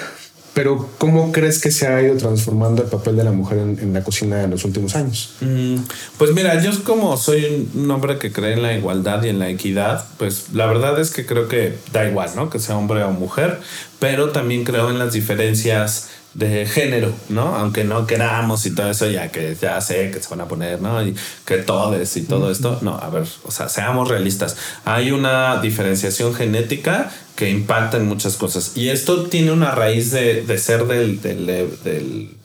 [0.59, 4.03] pero ¿cómo crees que se ha ido transformando el papel de la mujer en, la
[4.03, 5.35] cocina en los últimos años?
[5.41, 5.77] Mm,
[6.17, 9.51] pues mira, yo como soy un hombre que cree en la igualdad y en la
[9.51, 12.51] equidad, pues la verdad es que creo que da igual, ¿no?
[12.51, 13.61] Que sea hombre o mujer,
[14.01, 16.09] pero también creo en las diferencias
[16.39, 17.57] de género, ¿no?
[17.57, 20.81] Aunque no queramos y todo eso, ya que ya sé que se van a poner,
[20.81, 21.05] ¿no?
[21.05, 22.79] Y que todes y todo esto.
[22.81, 24.57] No, a ver, o sea, seamos realistas.
[24.85, 28.77] Hay una diferenciación genética que impacta en muchas cosas.
[28.77, 32.37] Y esto tiene una raíz de, ser del, del,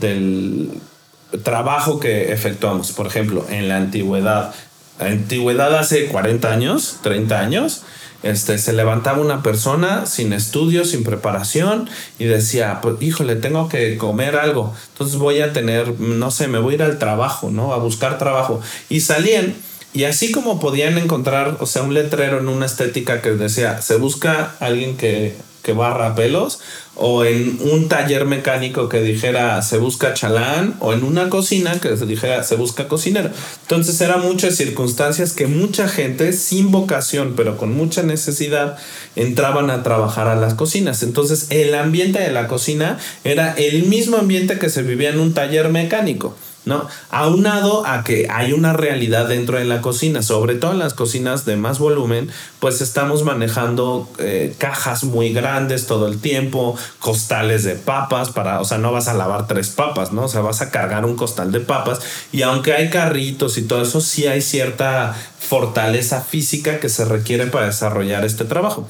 [0.00, 0.70] del,
[1.44, 2.90] trabajo que efectuamos.
[2.90, 4.52] Por ejemplo, en la antigüedad.
[4.98, 7.82] La antigüedad hace 40 años, 30 años,
[8.22, 13.96] este, se levantaba una persona sin estudios, sin preparación y decía, pues híjole, tengo que
[13.96, 17.72] comer algo, entonces voy a tener, no sé, me voy a ir al trabajo, ¿no?
[17.72, 18.60] A buscar trabajo.
[18.88, 19.54] Y salían
[19.96, 23.96] y así como podían encontrar, o sea, un letrero en una estética que decía, se
[23.96, 25.34] busca alguien que
[25.66, 26.60] que barra pelos,
[26.94, 31.90] o en un taller mecánico que dijera se busca chalán, o en una cocina que
[31.96, 33.30] dijera se busca cocinero.
[33.62, 38.78] Entonces eran muchas circunstancias que mucha gente sin vocación, pero con mucha necesidad,
[39.16, 41.02] entraban a trabajar a las cocinas.
[41.02, 45.34] Entonces el ambiente de la cocina era el mismo ambiente que se vivía en un
[45.34, 46.36] taller mecánico.
[46.66, 46.86] ¿No?
[47.10, 51.46] Aunado a que hay una realidad dentro de la cocina, sobre todo en las cocinas
[51.46, 52.28] de más volumen,
[52.60, 58.64] pues estamos manejando eh, cajas muy grandes todo el tiempo, costales de papas para, o
[58.64, 60.24] sea, no vas a lavar tres papas, ¿no?
[60.24, 62.00] O sea, vas a cargar un costal de papas
[62.32, 67.46] y aunque hay carritos y todo eso, sí hay cierta fortaleza física que se requiere
[67.46, 68.88] para desarrollar este trabajo.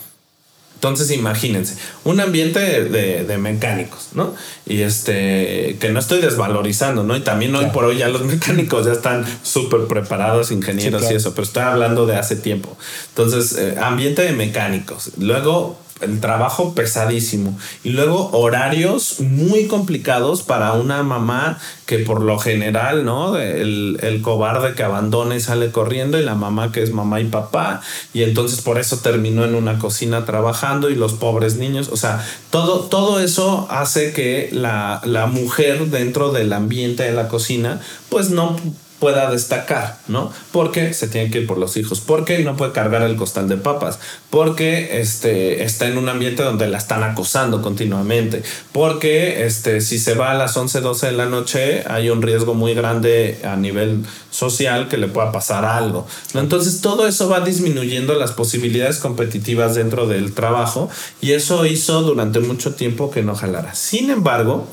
[0.77, 4.35] Entonces imagínense, un ambiente de, mecánicos, ¿no?
[4.67, 7.17] Y este, que no estoy desvalorizando, ¿no?
[7.17, 11.33] Y también hoy por hoy ya los mecánicos ya están súper preparados, ingenieros y eso,
[11.33, 12.77] pero estoy hablando de hace tiempo.
[13.09, 15.13] Entonces, eh, ambiente de mecánicos.
[15.19, 17.59] Luego, el trabajo pesadísimo.
[17.83, 23.39] Y luego horarios muy complicados para una mamá que por lo general, ¿no?
[23.39, 27.25] El, el, cobarde que abandona y sale corriendo y la mamá que es mamá y
[27.25, 27.81] papá.
[28.13, 32.25] Y entonces por eso terminó en una cocina trabajando y los pobres niños, o sea,
[32.51, 38.31] todo, todo eso hace que la, la mujer dentro del ambiente de la cocina pues
[38.31, 38.57] no
[38.99, 40.33] pueda destacar, ¿no?
[40.53, 43.57] Porque se tiene que ir por los hijos, porque no puede cargar el costal de
[43.57, 43.99] papas,
[44.31, 50.15] porque este, está en un ambiente donde la están acosando continuamente, porque este, si se
[50.15, 54.05] va a las 11, 12 de la noche hay un riesgo muy grande a nivel
[54.31, 56.07] social que le pueda pasar algo.
[56.35, 60.89] Entonces todo eso va disminuyendo las posibilidades competitivas dentro del trabajo
[61.21, 63.75] y eso hizo durante mucho tiempo que no jalara.
[63.75, 64.67] Sin embargo,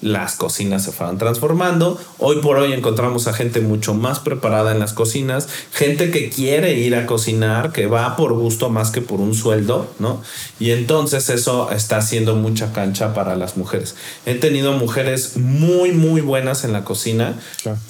[0.00, 1.98] las cocinas se fueron transformando.
[2.18, 6.74] Hoy por hoy encontramos a gente mucho más preparada en las cocinas, gente que quiere
[6.74, 10.22] ir a cocinar, que va por gusto más que por un sueldo, ¿no?
[10.58, 13.96] Y entonces eso está haciendo mucha cancha para las mujeres.
[14.26, 17.38] He tenido mujeres muy, muy buenas en la cocina,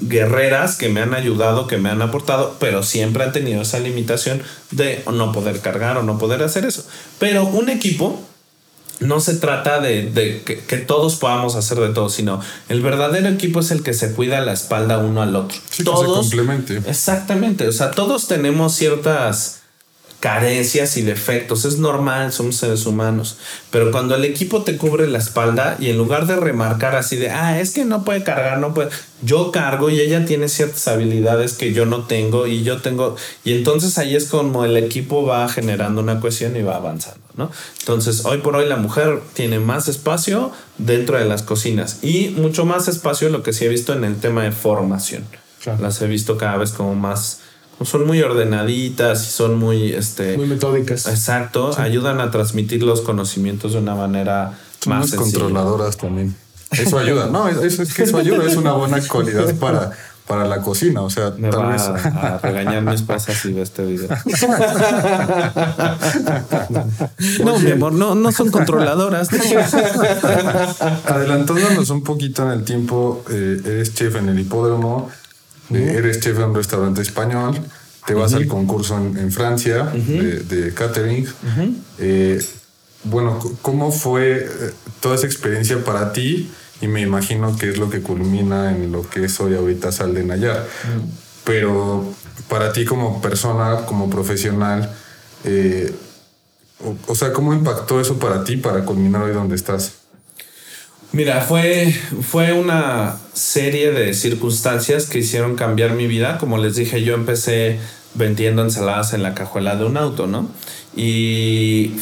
[0.00, 4.42] guerreras que me han ayudado, que me han aportado, pero siempre han tenido esa limitación
[4.70, 6.84] de no poder cargar o no poder hacer eso.
[7.18, 8.20] Pero un equipo
[9.00, 13.70] no se trata de, que, todos podamos hacer de todo, sino el verdadero equipo es
[13.70, 15.58] el que se cuida la espalda uno al otro.
[15.84, 16.32] todos.
[16.86, 17.68] Exactamente.
[17.68, 19.60] O sea, todos tenemos ciertas
[20.20, 21.64] carencias y defectos.
[21.64, 23.36] Es normal, somos seres humanos.
[23.70, 27.30] Pero cuando el equipo te cubre la espalda y en lugar de remarcar así de,
[27.30, 28.90] ah, es que no puede cargar, no puede,
[29.22, 33.54] yo cargo y ella tiene ciertas habilidades que yo no tengo y yo tengo, y
[33.54, 37.50] entonces ahí es como el equipo va generando una cohesión y va avanzando, ¿no?
[37.80, 42.64] Entonces, hoy por hoy la mujer tiene más espacio dentro de las cocinas y mucho
[42.64, 45.24] más espacio lo que sí he visto en el tema de formación.
[45.80, 47.40] Las he visto cada vez como más
[47.84, 51.06] son muy ordenaditas y son muy este muy metódicas.
[51.06, 56.34] Exacto, ayudan a transmitir los conocimientos de una manera más controladoras también.
[56.70, 59.92] Eso ayuda, no, eso es que eso ayuda, es una buena cualidad para
[60.26, 64.08] para la cocina, o sea, tal vez a, regañar mi esposa si ve este video.
[67.44, 69.28] no, mi amor, no, no son controladoras.
[71.06, 75.08] Adelantándonos un poquito en el tiempo, eh, eres chef en el hipódromo,
[75.70, 77.54] eres chef de un restaurante español,
[78.06, 81.26] te vas al concurso en, Francia de, catering.
[81.98, 82.40] Eh,
[83.04, 84.48] bueno, ¿cómo fue eh,
[85.00, 86.50] toda esa experiencia para ti?
[86.80, 90.14] Y me imagino que es lo que culmina en lo que es hoy ahorita Sal
[90.14, 90.66] de Nayar.
[91.44, 92.04] Pero
[92.48, 94.92] para ti como persona, como profesional,
[95.44, 95.92] eh,
[96.84, 99.92] o, o, sea, ¿cómo impactó eso para ti para culminar hoy donde estás?
[101.12, 101.92] Mira, fue,
[102.22, 106.38] fue una serie de circunstancias que hicieron cambiar mi vida.
[106.38, 107.78] Como les dije, yo empecé
[108.14, 110.48] vendiendo ensaladas en la cajuela de un auto, ¿no?
[110.94, 111.92] Y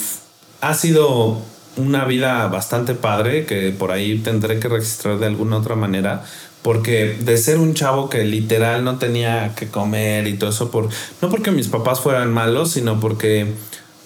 [0.61, 1.43] ha sido
[1.77, 6.25] una vida bastante padre que por ahí tendré que registrar de alguna otra manera.
[6.63, 10.89] Porque de ser un chavo que literal no tenía que comer y todo eso, por,
[11.21, 13.53] no porque mis papás fueran malos, sino porque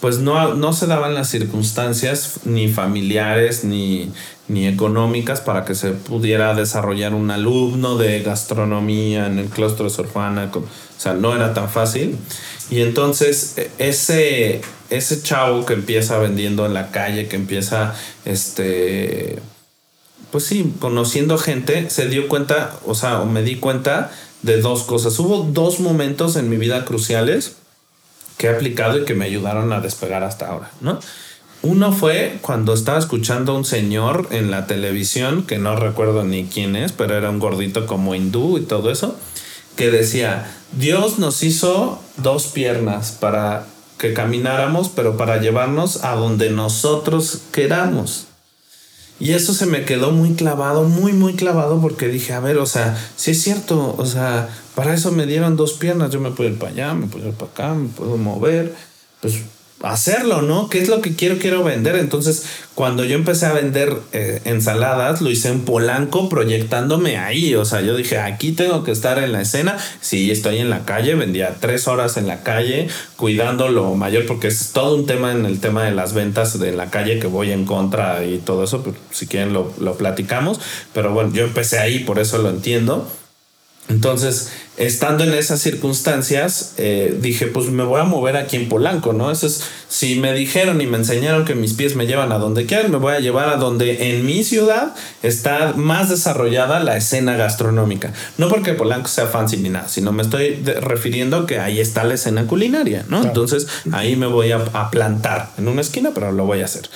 [0.01, 4.13] pues no, no se daban las circunstancias ni familiares ni,
[4.47, 9.91] ni económicas para que se pudiera desarrollar un alumno de gastronomía en el claustro de
[9.91, 10.51] Sor Juana.
[10.55, 10.63] O
[10.97, 12.17] sea, no era tan fácil.
[12.71, 19.41] Y entonces e, ese, ese chavo que empieza vendiendo en la calle, que empieza, este,
[20.31, 25.19] pues sí, conociendo gente, se dio cuenta, o sea, me di cuenta de dos cosas.
[25.19, 27.57] Hubo dos momentos en mi vida cruciales
[28.39, 30.99] que he aplicado y que me ayudaron a despegar hasta ahora, ¿no?
[31.61, 36.45] Uno fue cuando estaba escuchando a un señor en la televisión, que no recuerdo ni
[36.45, 39.17] quién es, pero era un gordito como hindú y todo eso,
[39.75, 43.67] que decía, Dios nos hizo dos piernas para
[43.99, 48.28] que camináramos, pero para llevarnos a donde nosotros queramos.
[49.21, 52.67] Y eso se me quedó muy clavado, muy, muy clavado, porque dije, a ver, o
[52.67, 56.51] sea, si es cierto, o sea, para eso me dieron dos piernas, yo me puedo
[56.51, 58.75] ir para allá, me puedo ir para acá, me puedo mover,
[59.21, 59.43] pues
[59.83, 60.69] hacerlo, ¿no?
[60.69, 61.39] ¿Qué es lo que quiero?
[61.39, 61.97] Quiero vender.
[61.97, 67.55] Entonces, cuando yo empecé a vender eh, ensaladas, lo hice en Polanco proyectándome ahí.
[67.55, 69.77] O sea, yo dije, aquí tengo que estar en la escena.
[70.01, 74.49] Sí, estoy en la calle, vendía tres horas en la calle, cuidando lo mayor, porque
[74.49, 77.53] es todo un tema en el tema de las ventas de la calle que voy
[77.53, 78.83] en contra y todo eso.
[78.83, 80.61] Pero si quieren lo, lo platicamos.
[80.93, 83.09] Pero bueno, yo empecé ahí, por eso lo entiendo.
[83.89, 89.13] Entonces, estando en esas circunstancias, eh, dije, pues me voy a mover aquí en Polanco,
[89.13, 89.31] ¿no?
[89.31, 92.67] Eso es, si me dijeron y me enseñaron que mis pies me llevan a donde
[92.67, 97.37] quieran, me voy a llevar a donde en mi ciudad está más desarrollada la escena
[97.37, 98.13] gastronómica.
[98.37, 102.15] No porque Polanco sea fancy ni nada, sino me estoy refiriendo que ahí está la
[102.15, 103.23] escena culinaria, ¿no?
[103.23, 106.89] Entonces, ahí me voy a, a plantar en una esquina, pero lo voy a hacer.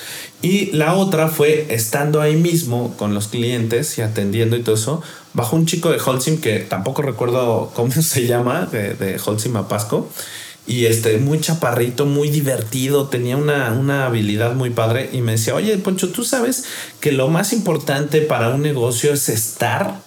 [0.43, 5.03] Y la otra fue estando ahí mismo con los clientes y atendiendo y todo eso,
[5.35, 9.69] bajo un chico de Holcim que tampoco recuerdo cómo se llama, de, de Holcim a
[9.69, 10.09] Pasco.
[10.65, 15.11] Y este, muy chaparrito, muy divertido, tenía una, una habilidad muy padre.
[15.13, 16.65] Y me decía, oye, Poncho, ¿tú sabes
[17.01, 20.01] que lo más importante para un negocio es estar?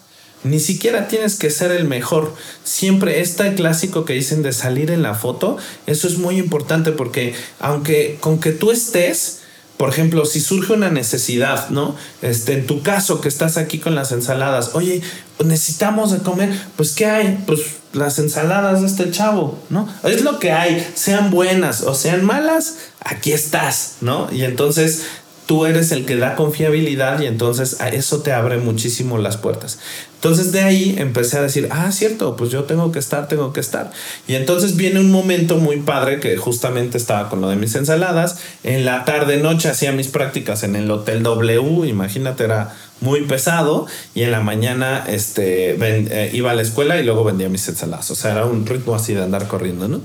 [0.45, 2.33] Ni siquiera tienes que ser el mejor.
[2.63, 5.57] Siempre este clásico que dicen de salir en la foto,
[5.88, 9.41] eso es muy importante porque aunque con que tú estés,
[9.78, 11.96] por ejemplo, si surge una necesidad, ¿no?
[12.21, 15.02] Este, en tu caso que estás aquí con las ensaladas, oye,
[15.44, 17.44] necesitamos de comer, pues ¿qué hay?
[17.46, 17.62] Pues
[17.92, 19.88] las ensaladas de este chavo, ¿no?
[20.04, 24.30] Es lo que hay, sean buenas o sean malas, aquí estás, ¿no?
[24.32, 25.04] Y entonces
[25.46, 29.79] tú eres el que da confiabilidad y entonces a eso te abre muchísimo las puertas.
[30.15, 33.60] Entonces de ahí empecé a decir, ah, cierto, pues yo tengo que estar, tengo que
[33.60, 33.91] estar.
[34.27, 38.39] Y entonces viene un momento muy padre que justamente estaba con lo de mis ensaladas.
[38.63, 43.85] En la tarde noche hacía mis prácticas en el Hotel W, imagínate, era muy pesado
[44.15, 48.10] y en la mañana este, eh, iba a la escuela y luego vendía mis ensaladas.
[48.10, 50.02] O sea, era un ritmo así de andar corriendo, ¿no?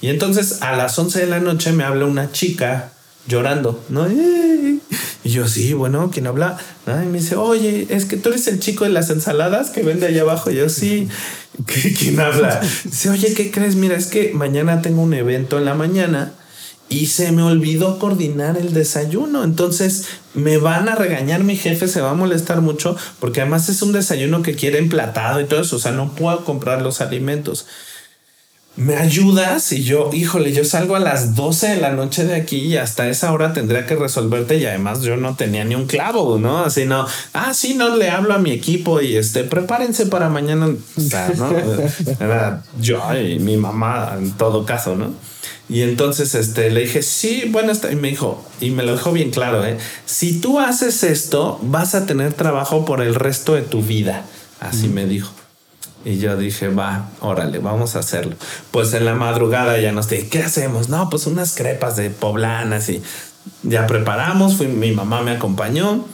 [0.00, 2.92] Y entonces a las 11 de la noche me habla una chica
[3.28, 4.08] llorando, ¿no?
[4.10, 6.58] Y yo, sí, bueno, ¿quién habla?
[6.86, 10.06] Y me dice, oye, es que tú eres el chico de las ensaladas que vende
[10.06, 10.50] allá abajo.
[10.50, 11.08] Yo, sí,
[11.98, 12.60] ¿quién habla?
[12.84, 13.76] Dice, oye, ¿qué crees?
[13.76, 16.32] Mira, es que mañana tengo un evento en la mañana
[16.88, 19.44] y se me olvidó coordinar el desayuno.
[19.44, 23.82] Entonces me van a regañar, mi jefe se va a molestar mucho porque además es
[23.82, 25.76] un desayuno que quiere emplatado y todo eso.
[25.76, 27.66] O sea, no puedo comprar los alimentos.
[28.78, 29.72] ¿Me ayudas?
[29.72, 33.08] Y yo, híjole, yo salgo a las 12 de la noche de aquí y hasta
[33.08, 36.64] esa hora tendría que resolverte y además yo no tenía ni un clavo, ¿no?
[36.64, 40.68] Así no, ah, sí, no, le hablo a mi equipo y este, prepárense para mañana.
[40.68, 41.50] O sea, ¿no?
[42.20, 45.12] Era yo y mi mamá en todo caso, ¿no?
[45.68, 47.90] Y entonces este, le dije, sí, bueno, está.
[47.90, 49.76] Y me dijo, y me lo dejó bien claro, ¿eh?
[50.06, 54.24] si tú haces esto, vas a tener trabajo por el resto de tu vida.
[54.60, 55.32] Así me dijo.
[56.04, 58.36] Y yo dije, va, órale, vamos a hacerlo.
[58.70, 60.88] Pues en la madrugada ya nos dije, ¿qué hacemos?
[60.88, 63.02] No, pues unas crepas de poblanas y
[63.62, 64.56] ya preparamos.
[64.56, 66.04] Fui, mi mamá me acompañó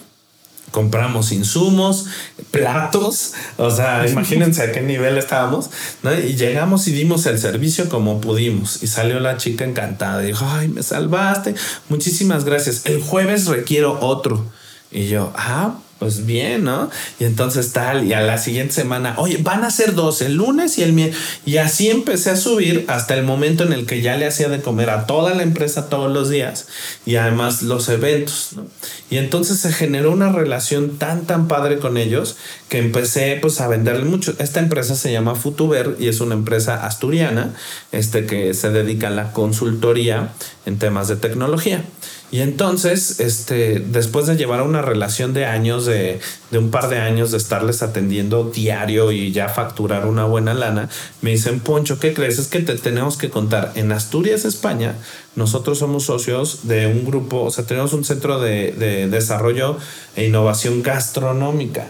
[0.74, 2.06] compramos insumos,
[2.50, 5.70] platos, o sea, imagínense a qué nivel estábamos,
[6.02, 6.12] ¿no?
[6.12, 8.82] Y llegamos y dimos el servicio como pudimos.
[8.82, 11.54] Y salió la chica encantada, dijo, ay, me salvaste,
[11.88, 12.84] muchísimas gracias.
[12.86, 14.44] El jueves requiero otro.
[14.90, 16.90] Y yo, ah, pues bien, ¿no?
[17.18, 20.78] Y entonces tal, y a la siguiente semana, oye, van a ser dos, el lunes
[20.78, 21.22] y el miércoles.
[21.46, 24.60] Y así empecé a subir hasta el momento en el que ya le hacía de
[24.60, 26.66] comer a toda la empresa todos los días
[27.06, 28.66] y además los eventos, ¿no?
[29.10, 32.36] Y entonces se generó una relación tan, tan padre con ellos
[32.68, 34.34] que empecé pues a venderle mucho.
[34.38, 37.54] Esta empresa se llama Futuber y es una empresa asturiana,
[37.92, 40.32] este que se dedica a la consultoría
[40.66, 41.84] en temas de tecnología.
[42.30, 46.20] Y entonces, este, después de llevar una relación de años, de,
[46.52, 50.88] un par de años de estarles atendiendo diario y ya facturar una buena lana,
[51.20, 52.38] me dicen, Poncho, ¿qué crees?
[52.38, 53.72] Es que te tenemos que contar.
[53.76, 54.96] En Asturias, España,
[55.36, 59.76] nosotros somos socios de un grupo, o sea, tenemos un centro de, de desarrollo
[60.16, 61.88] e innovación gastronómica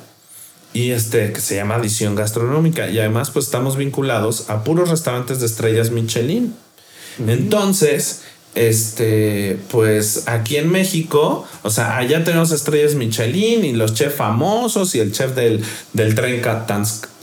[0.75, 5.39] y este que se llama Adición Gastronómica y además pues estamos vinculados a puros restaurantes
[5.41, 6.55] de estrellas Michelin.
[7.29, 8.22] Entonces,
[8.55, 14.94] este, pues aquí en México, o sea, allá tenemos estrellas Michelin y los chefs famosos
[14.94, 16.40] y el chef del, del tren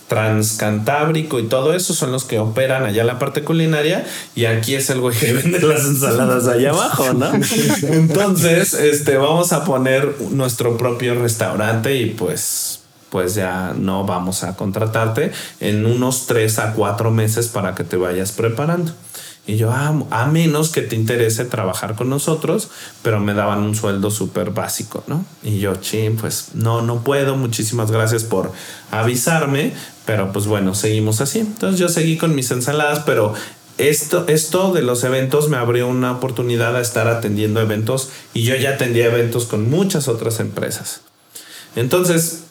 [0.07, 4.05] transcantábrico y todo eso son los que operan allá la parte culinaria
[4.35, 7.31] y aquí es el güey que vende las ensaladas allá abajo, ¿no?
[7.83, 14.55] Entonces, este, vamos a poner nuestro propio restaurante y pues pues ya no vamos a
[14.55, 18.93] contratarte en unos tres a cuatro meses para que te vayas preparando.
[19.47, 22.69] Y yo, ah, a menos que te interese trabajar con nosotros,
[23.01, 25.25] pero me daban un sueldo súper básico, ¿no?
[25.43, 28.51] Y yo, ching, pues no, no puedo, muchísimas gracias por
[28.91, 29.73] avisarme,
[30.05, 31.39] pero pues bueno, seguimos así.
[31.39, 33.33] Entonces yo seguí con mis ensaladas, pero
[33.77, 38.55] esto, esto de los eventos me abrió una oportunidad a estar atendiendo eventos y yo
[38.55, 41.01] ya atendía eventos con muchas otras empresas.
[41.75, 42.43] Entonces,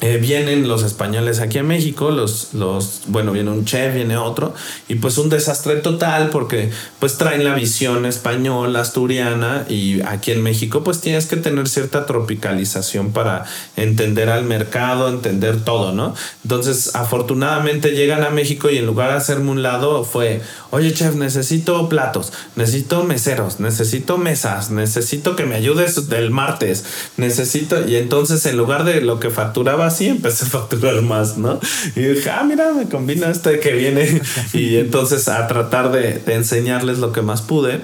[0.00, 4.54] eh, vienen los españoles aquí a México, los, los, bueno, viene un chef, viene otro,
[4.86, 6.70] y pues un desastre total porque
[7.00, 12.06] pues traen la visión española, asturiana, y aquí en México pues tienes que tener cierta
[12.06, 13.44] tropicalización para
[13.76, 16.14] entender al mercado, entender todo, ¿no?
[16.44, 21.16] Entonces, afortunadamente llegan a México y en lugar de hacerme un lado fue, oye chef,
[21.16, 26.84] necesito platos, necesito meseros, necesito mesas, necesito que me ayudes del martes,
[27.16, 31.60] necesito, y entonces en lugar de lo que facturaba, así, empecé a facturar más, ¿no?
[31.96, 34.20] Y dije, ah, mira, me combina este que viene.
[34.52, 37.80] y entonces a tratar de, enseñarles lo que más pude,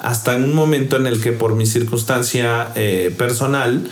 [0.00, 3.88] hasta en un momento en el que por mi circunstancia eh, personal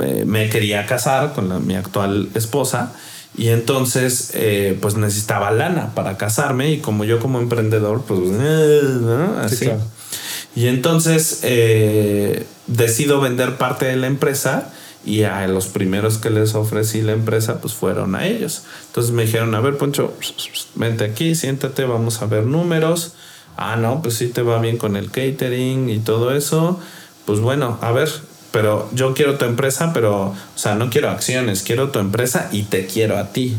[0.00, 2.92] eh, me quería casar con mi actual esposa.
[3.38, 8.20] Y entonces, eh, pues necesitaba lana para casarme y como yo como emprendedor, pues,
[9.42, 9.68] Así.
[10.54, 11.42] Y entonces
[12.66, 14.72] decido vender parte de la empresa
[15.06, 18.64] y a los primeros que les ofrecí la empresa pues fueron a ellos.
[18.88, 20.12] Entonces me dijeron, a ver Poncho,
[20.74, 23.12] vente aquí, siéntate, vamos a ver números.
[23.56, 26.80] Ah, no, pues sí te va bien con el catering y todo eso.
[27.24, 28.10] Pues bueno, a ver,
[28.50, 32.64] pero yo quiero tu empresa, pero, o sea, no quiero acciones, quiero tu empresa y
[32.64, 33.56] te quiero a ti.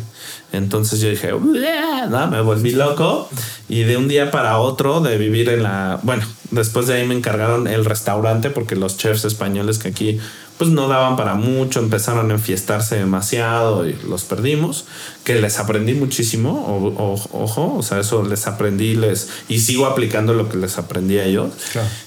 [0.52, 3.30] Entonces yo dije, me volví loco
[3.70, 7.16] y de un día para otro de vivir en la, bueno, Después de ahí me
[7.16, 10.20] encargaron el restaurante porque los chefs españoles que aquí
[10.58, 14.86] pues no daban para mucho, empezaron a enfiestarse demasiado y los perdimos,
[15.24, 20.34] que les aprendí muchísimo, o, ojo, o sea, eso les aprendí les, y sigo aplicando
[20.34, 21.52] lo que les aprendí a ellos.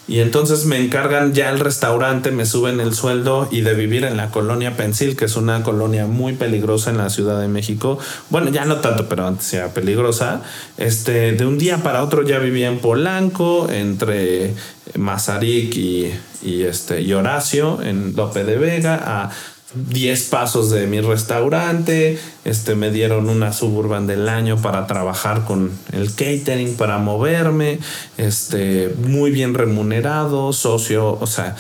[0.09, 4.17] Y entonces me encargan ya el restaurante, me suben el sueldo y de vivir en
[4.17, 7.99] la colonia Pensil, que es una colonia muy peligrosa en la Ciudad de México.
[8.31, 10.43] Bueno, ya no tanto, pero antes era peligrosa.
[10.79, 14.55] Este, de un día para otro ya vivía en Polanco, entre
[14.97, 16.13] Mazarik y,
[16.43, 19.31] y, este, y Horacio en Lope de Vega, a
[19.75, 22.19] 10 pasos de mi restaurante.
[22.45, 27.79] Este, me dieron una suburban del año para trabajar con el catering, para moverme.
[28.17, 31.57] Este, muy bien remunerado, socio, o sea,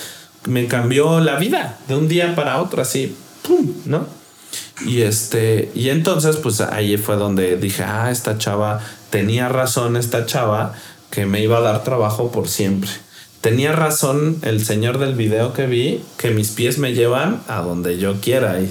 [0.46, 3.14] me cambió la vida de un día para otro, así,
[3.46, 3.72] ¡pum!
[3.84, 4.06] ¿no?
[4.86, 10.24] Y este, y entonces, pues ahí fue donde dije, ah, esta chava tenía razón, esta
[10.24, 10.74] chava
[11.10, 12.90] que me iba a dar trabajo por siempre
[13.40, 17.98] tenía razón el señor del video que vi, que mis pies me llevan a donde
[17.98, 18.70] yo quiera ir.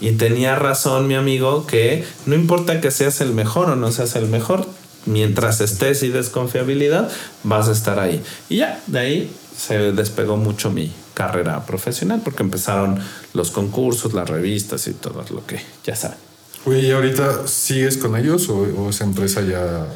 [0.00, 4.14] Y tenía razón mi amigo que no importa que seas el mejor o no seas
[4.14, 4.66] el mejor,
[5.04, 7.10] mientras estés y des confiabilidad,
[7.42, 8.22] vas a estar ahí.
[8.48, 13.00] Y ya, de ahí se despegó mucho mi carrera profesional porque empezaron
[13.32, 16.18] los concursos, las revistas y todo lo que ya saben.
[16.64, 19.88] Oye, ¿y ahorita sigues con ellos o, o esa empresa ya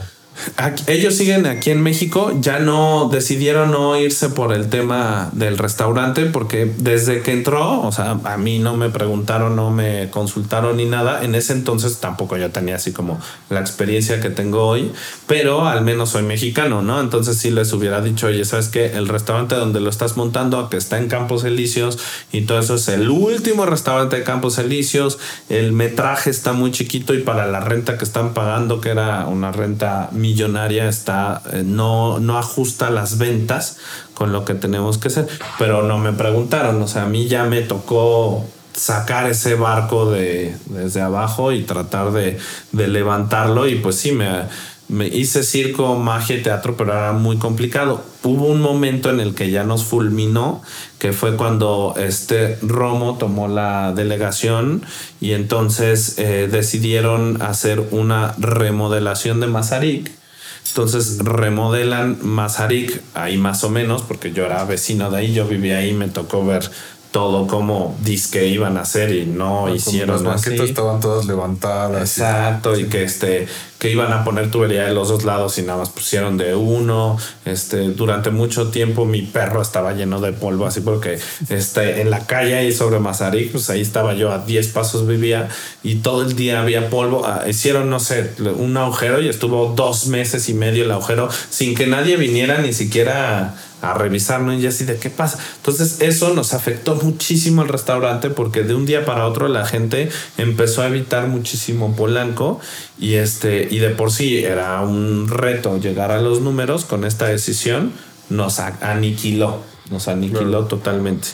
[0.87, 6.27] ellos siguen aquí en México, ya no decidieron no irse por el tema del restaurante
[6.27, 10.85] porque desde que entró, o sea, a mí no me preguntaron, no me consultaron ni
[10.85, 13.21] nada, en ese entonces tampoco yo tenía así como
[13.51, 14.91] la experiencia que tengo hoy,
[15.27, 17.01] pero al menos soy mexicano, ¿no?
[17.01, 18.87] Entonces sí les hubiera dicho, oye, ¿sabes qué?
[18.97, 21.99] El restaurante donde lo estás montando, que está en Campos Elíseos
[22.33, 25.19] y todo eso es el último restaurante de Campos Elíseos,
[25.49, 29.53] el metraje está muy chiquito y para la renta que están pagando, que era una
[29.53, 33.77] renta millonaria está, eh, no, no ajusta las ventas
[34.15, 35.29] con lo que tenemos que hacer.
[35.59, 40.57] Pero no me preguntaron, o sea, a mí ya me tocó sacar ese barco de,
[40.67, 42.39] desde abajo y tratar de,
[42.73, 44.45] de levantarlo y pues sí, me,
[44.93, 48.05] me hice circo, magia y teatro, pero era muy complicado.
[48.23, 50.63] Hubo un momento en el que ya nos fulminó,
[50.99, 54.85] que fue cuando este Romo tomó la delegación
[55.21, 60.23] y entonces eh, decidieron hacer una remodelación de Mazarik
[60.69, 65.79] entonces remodelan Mazarik ahí más o menos, porque yo era vecino de ahí, yo vivía
[65.79, 66.71] ahí, me tocó ver
[67.13, 72.01] todo como disque iban a hacer y no hicieron las banquetas estaban todas levantadas.
[72.19, 73.47] Exacto, y, que este
[73.79, 77.19] que iban a poner tubería de los dos lados y nada más pusieron de uno.
[77.45, 82.25] Este, durante mucho tiempo mi perro estaba lleno de polvo, así porque este, en la
[82.27, 85.49] calle ahí sobre Mazarik, pues ahí estaba yo a 10 pasos vivía
[85.83, 87.27] y todo el día había polvo.
[87.27, 91.75] Ah, hicieron, no sé, un agujero y estuvo dos meses y medio el agujero sin
[91.75, 95.39] que nadie viniera ni siquiera a revisarlo y así de qué pasa.
[95.57, 100.09] Entonces eso nos afectó muchísimo el restaurante porque de un día para otro la gente
[100.39, 102.61] empezó a evitar muchísimo Polanco
[102.99, 107.27] y este y de por sí era un reto llegar a los números con esta
[107.27, 107.93] decisión
[108.31, 109.59] nos aniquiló,
[109.91, 111.29] nos aniquiló totalmente.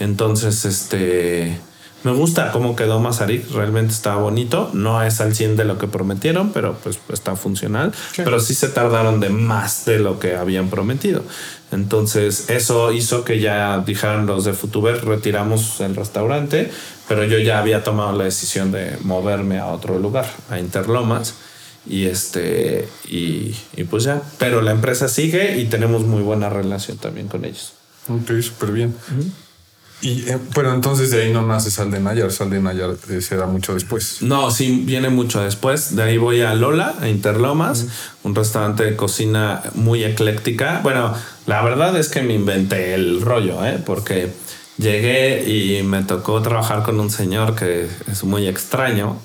[0.00, 1.58] Entonces este
[2.02, 4.70] me gusta cómo quedó Mazarik, realmente está bonito.
[4.72, 7.92] No es al 100 de lo que prometieron, pero pues está funcional.
[8.16, 11.22] Pero sí se tardaron de más de lo que habían prometido.
[11.72, 16.70] Entonces, eso hizo que ya dijeron los de Futuber, retiramos el restaurante,
[17.06, 21.34] pero yo ya había tomado la decisión de moverme a otro lugar, a Interlomas.
[21.86, 23.54] Y este, y,
[23.88, 24.22] pues ya.
[24.38, 27.72] Pero la empresa sigue y tenemos muy buena relación también con ellos.
[28.08, 28.94] Ok, súper bien.
[30.02, 33.20] Y, eh, pero entonces de ahí no nace Sal de Nayar, Sal de Nayar eh,
[33.20, 34.22] se da mucho después.
[34.22, 35.94] No, sí, viene mucho después.
[35.94, 37.86] De ahí voy a Lola, a Interlomas,
[38.22, 40.80] un restaurante de cocina muy ecléctica.
[40.82, 41.14] Bueno,
[41.46, 43.78] la verdad es que me inventé el rollo, ¿eh?
[43.84, 44.30] porque
[44.78, 49.18] llegué y me tocó trabajar con un señor que es muy extraño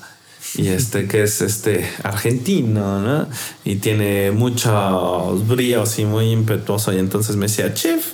[0.55, 3.27] y este que es este argentino, ¿no?
[3.63, 8.13] Y tiene muchos bríos y muy impetuoso y entonces me decía, "Chef,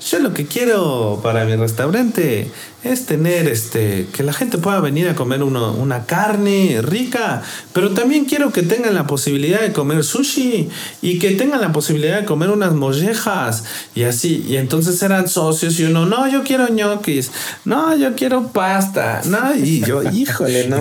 [0.00, 2.50] yo lo que quiero para mi restaurante
[2.82, 7.42] es tener este que la gente pueda venir a comer una carne rica,
[7.74, 10.70] pero también quiero que tengan la posibilidad de comer sushi
[11.02, 14.44] y que tengan la posibilidad de comer unas mollejas y así.
[14.48, 17.30] Y entonces eran socios y uno, no, yo quiero ñoquis,
[17.66, 20.78] no, yo quiero pasta, no, y yo, híjole, no,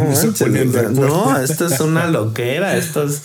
[0.91, 3.21] no, esto es una loquera, esto es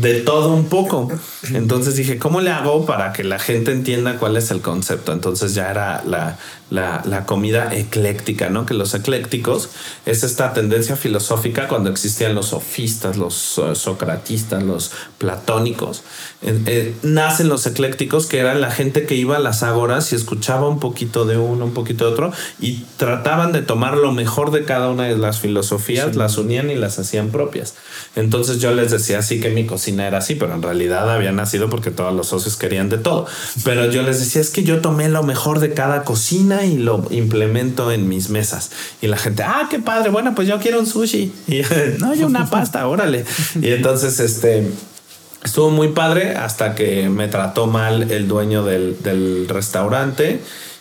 [0.00, 1.10] de todo un poco.
[1.52, 5.12] Entonces dije, ¿cómo le hago para que la gente entienda cuál es el concepto?
[5.12, 6.38] Entonces ya era la,
[6.70, 8.66] la, la, comida ecléctica, ¿no?
[8.66, 9.70] Que los eclécticos
[10.04, 16.02] es esta tendencia filosófica cuando existían los sofistas, los uh, socratistas, los platónicos.
[16.42, 20.16] Eh, eh, nacen los eclécticos, que eran la gente que iba a las agoras y
[20.16, 24.50] escuchaba un poquito de uno, un poquito de otro, y trataban de tomar lo mejor
[24.50, 27.74] de cada una de las filosofías, las unían y las hacían propias.
[28.14, 31.70] Entonces yo les decía así que mi cocina era así, pero en realidad había nacido
[31.70, 33.26] porque todos los socios querían de todo.
[33.64, 37.06] Pero yo les decía, es que yo tomé lo mejor de cada cocina y lo
[37.10, 38.70] implemento en mis mesas.
[39.00, 41.32] Y la gente, ah, qué padre, bueno, pues yo quiero un sushi.
[41.48, 41.62] Y
[41.98, 43.24] no, yo una pasta, órale.
[43.60, 44.70] Y entonces, este,
[45.44, 50.40] estuvo muy padre hasta que me trató mal el dueño del, restaurante.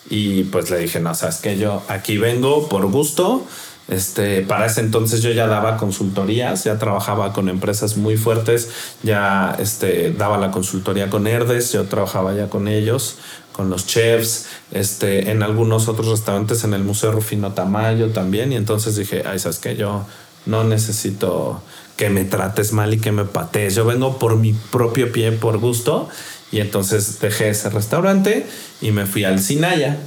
[0.09, 3.45] Y pues le dije, no, sabes que yo aquí vengo por gusto
[3.87, 8.69] este, para ese entonces yo ya daba consultorías, ya trabajaba con empresas muy fuertes,
[9.01, 13.15] ya este, daba la consultoría con Herdes, yo trabajaba ya con ellos,
[13.57, 18.55] con los chefs, este, en algunos otros restaurantes, en el Museo Rufino Tamayo también, y
[18.55, 19.75] entonces dije, ay, ¿sabes qué?
[19.75, 20.05] Yo
[20.45, 21.61] no necesito
[21.97, 25.57] que me trates mal y que me patees, yo vengo por mi propio pie, por
[25.57, 26.07] gusto,
[26.51, 28.45] y entonces dejé ese restaurante
[28.79, 29.97] y me fui al Sinaya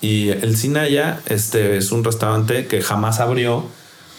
[0.00, 3.64] y el Sinaya este, es un restaurante que jamás abrió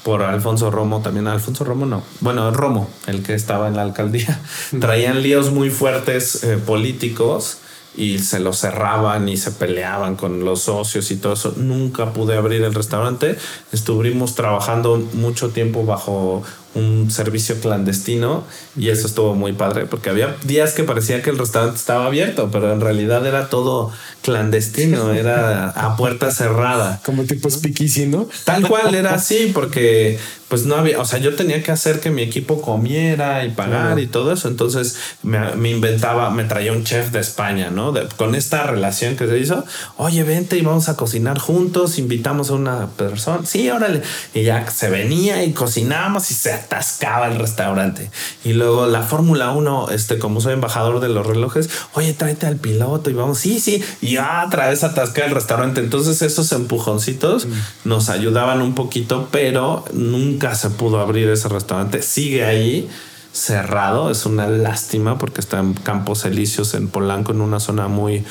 [0.03, 4.39] por Alfonso Romo, también Alfonso Romo no, bueno, Romo, el que estaba en la alcaldía.
[4.79, 7.57] Traían líos muy fuertes eh, políticos
[7.97, 11.53] y se lo cerraban y se peleaban con los socios y todo eso.
[11.57, 13.37] Nunca pude abrir el restaurante.
[13.73, 16.43] Estuvimos trabajando mucho tiempo bajo
[16.77, 18.43] un servicio clandestino
[18.77, 22.49] y eso estuvo muy padre porque había días que parecía que el restaurante estaba abierto,
[22.51, 27.01] pero en realidad era todo clandestino, era a puerta cerrada.
[27.05, 28.27] Como tipo speakeasy, ¿no?
[28.43, 32.09] Tal cual era así porque pues no había, o sea, yo tenía que hacer que
[32.09, 34.47] mi equipo comiera y pagar y todo eso.
[34.47, 37.93] Entonces me, inventaba, me traía un chef de España, ¿no?
[38.15, 39.65] con esta relación que se hizo,
[39.97, 43.45] oye, vente y vamos a cocinar juntos, invitamos a una persona.
[43.45, 44.01] Sí, órale.
[44.33, 48.11] Y ya se venía y cocinamos y se atascaba el restaurante.
[48.43, 52.57] Y luego la Fórmula 1, este, como soy embajador de los relojes, oye, tráete al
[52.57, 53.83] piloto y vamos, sí, sí.
[54.01, 55.81] Y ya otra vez atasca el restaurante.
[55.81, 57.51] Entonces esos empujoncitos mm.
[57.85, 62.01] nos ayudaban un poquito, pero nunca nunca se pudo abrir ese restaurante.
[62.01, 62.89] Sigue ahí
[63.31, 64.11] cerrado.
[64.11, 68.23] Es una lástima porque está en Campos Elíseos, en Polanco, en una zona muy,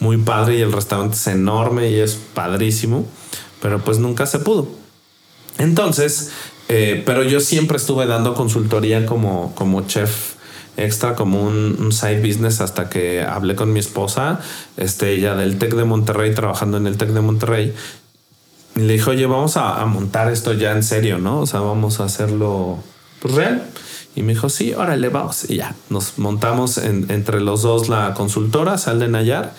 [0.00, 3.06] muy padre y el restaurante es enorme y es padrísimo.
[3.60, 4.68] Pero pues nunca se pudo.
[5.58, 6.30] Entonces,
[6.74, 10.36] eh, pero yo siempre estuve dando consultoría como, como chef
[10.78, 14.40] extra como un, side business hasta que hablé con mi esposa,
[14.78, 17.74] este, ella del TEC de Monterrey, trabajando en el TEC de Monterrey,
[18.76, 21.40] le dijo, oye, vamos a, montar esto ya en serio, ¿no?
[21.40, 22.78] O sea, vamos a hacerlo
[23.20, 23.64] pues, real.
[24.16, 25.50] Y me dijo, sí, órale, vamos.
[25.50, 29.52] Y ya, nos montamos entre los dos la consultora, Sal de Nayar.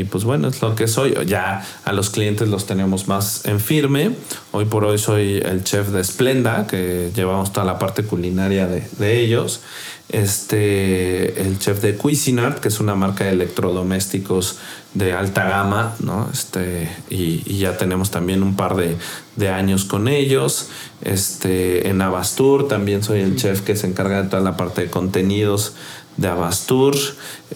[0.00, 1.14] Y pues bueno, es lo que soy.
[1.26, 4.16] Ya a los clientes los tenemos más en firme.
[4.50, 8.82] Hoy por hoy soy el chef de Splenda, que llevamos toda la parte culinaria de,
[8.98, 9.60] de ellos
[10.12, 14.58] este, el chef de Cuisinart, que es una marca de electrodomésticos
[14.94, 16.28] de alta gama, ¿no?
[16.32, 18.96] Este, y, ya tenemos también un par de,
[19.48, 20.68] años con ellos.
[21.02, 24.90] Este, en Abastur también soy el chef que se encarga de toda la parte de
[24.90, 25.74] contenidos
[26.20, 26.94] de Abastur.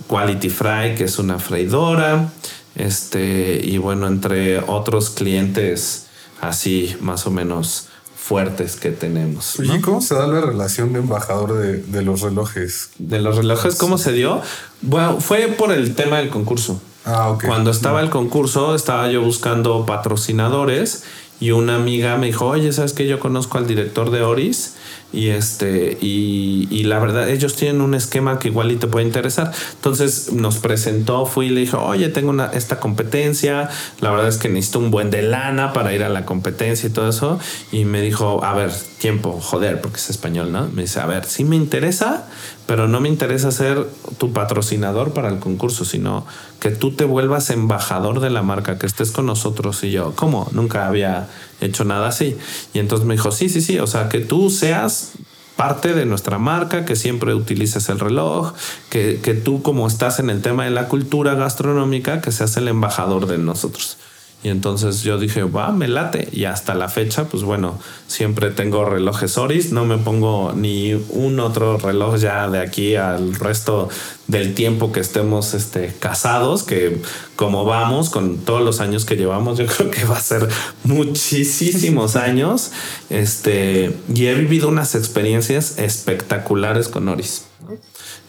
[0.08, 2.32] Quality Fry, que es una freidora.
[2.74, 6.06] Este, y bueno, entre otros clientes
[6.40, 9.58] así más o menos fuertes que tenemos.
[9.60, 12.90] ¿Y cómo se da la relación de embajador de, los relojes?
[12.98, 14.40] De los relojes, ¿cómo se dio?
[14.80, 16.80] Bueno, fue por el tema del concurso.
[17.04, 17.44] Ah, ok.
[17.44, 21.04] Cuando estaba el concurso, estaba yo buscando patrocinadores
[21.40, 24.74] y una amiga me dijo, oye, ¿sabes que yo conozco al director de Oris?
[25.14, 29.52] Y este, y, la verdad, ellos tienen un esquema que igual y te puede interesar.
[29.74, 33.68] Entonces nos presentó, fui y le dijo, oye, tengo una, esta competencia.
[34.00, 36.92] La verdad es que necesito un buen de lana para ir a la competencia y
[36.92, 37.38] todo eso.
[37.70, 40.68] Y me dijo, a ver, tiempo, joder, porque es español, ¿no?
[40.72, 42.26] Me dice, a ver, sí me interesa,
[42.66, 43.86] pero no me interesa ser
[44.18, 46.26] tu patrocinador para el concurso, sino
[46.60, 49.84] que tú te vuelvas embajador de la marca, que estés con nosotros.
[49.84, 50.48] Y yo, ¿cómo?
[50.52, 51.28] Nunca había
[51.60, 52.36] hecho nada así.
[52.72, 55.12] Y entonces me dijo, sí, sí, sí, o sea, que tú seas
[55.56, 58.54] parte de nuestra marca, que siempre utilices el reloj,
[58.90, 62.68] que, que tú como estás en el tema de la cultura gastronómica, que seas el
[62.68, 63.98] embajador de nosotros.
[64.44, 66.28] Y entonces yo dije, va, me late.
[66.30, 69.72] Y hasta la fecha, pues bueno, siempre tengo relojes Oris.
[69.72, 73.88] No me pongo ni un otro reloj ya de aquí al resto
[74.26, 77.00] del tiempo que estemos este, casados, que
[77.36, 80.46] como vamos, con todos los años que llevamos, yo creo que va a ser
[80.82, 82.70] muchísimos años.
[83.08, 87.46] Este, y he vivido unas experiencias espectaculares con Oris.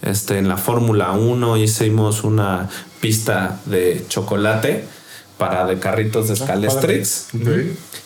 [0.01, 2.69] Este, en la Fórmula 1 hicimos una
[3.01, 4.94] pista de chocolate
[5.37, 7.27] para de carritos de Ah, Scalestrix.
[7.35, 7.47] Ok.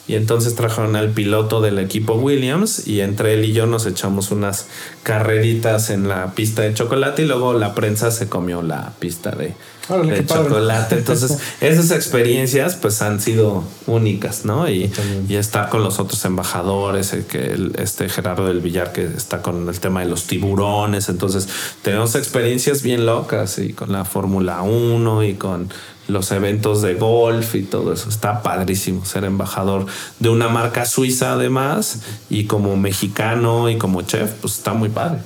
[0.07, 4.31] Y entonces trajeron al piloto del equipo Williams y entre él y yo nos echamos
[4.31, 4.65] unas
[5.03, 9.53] carreritas en la pista de chocolate y luego la prensa se comió la pista de,
[9.87, 10.43] Órale, de qué padre.
[10.49, 10.95] chocolate.
[10.97, 14.69] Entonces esas experiencias pues han sido únicas, ¿no?
[14.69, 14.91] Y,
[15.27, 19.41] y estar con los otros embajadores, el que el- este Gerardo del Villar que está
[19.43, 21.09] con el tema de los tiburones.
[21.09, 21.47] Entonces
[21.83, 25.69] tenemos experiencias bien locas y con la Fórmula 1 y con
[26.09, 28.09] los eventos de golf y todo eso.
[28.09, 29.85] Está padrísimo ser embajador
[30.19, 35.19] de una marca suiza además y como mexicano y como chef, pues está muy padre.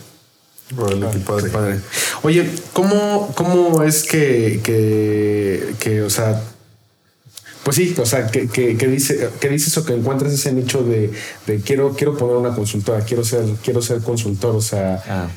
[0.77, 1.49] Órale, qué padre.
[1.49, 1.79] Padre.
[2.23, 6.41] Oye, ¿cómo, cómo es que, que, que, o sea,
[7.63, 10.83] pues sí, o sea, que, que, que dice, que dices o que encuentras ese nicho
[10.83, 11.11] de,
[11.47, 15.27] de quiero, quiero poner una consultora, quiero ser, quiero ser consultor, o sea, Ah.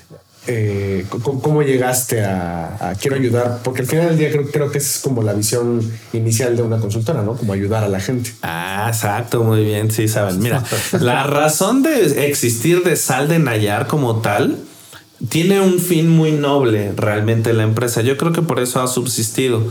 [0.46, 3.60] Eh, ¿cómo, llegaste a, a quiero ayudar?
[3.64, 5.80] Porque al final del día creo, creo que es como la visión
[6.12, 7.36] inicial de una consultora, ¿no?
[7.36, 8.32] Como ayudar a la gente.
[8.42, 10.38] Ah, exacto, muy bien, sí saben.
[10.38, 10.62] Mira,
[11.00, 14.58] la razón de existir de Sal de Nayar como tal
[15.28, 18.02] tiene un fin muy noble realmente la empresa.
[18.02, 19.66] Yo creo que por eso ha subsistido.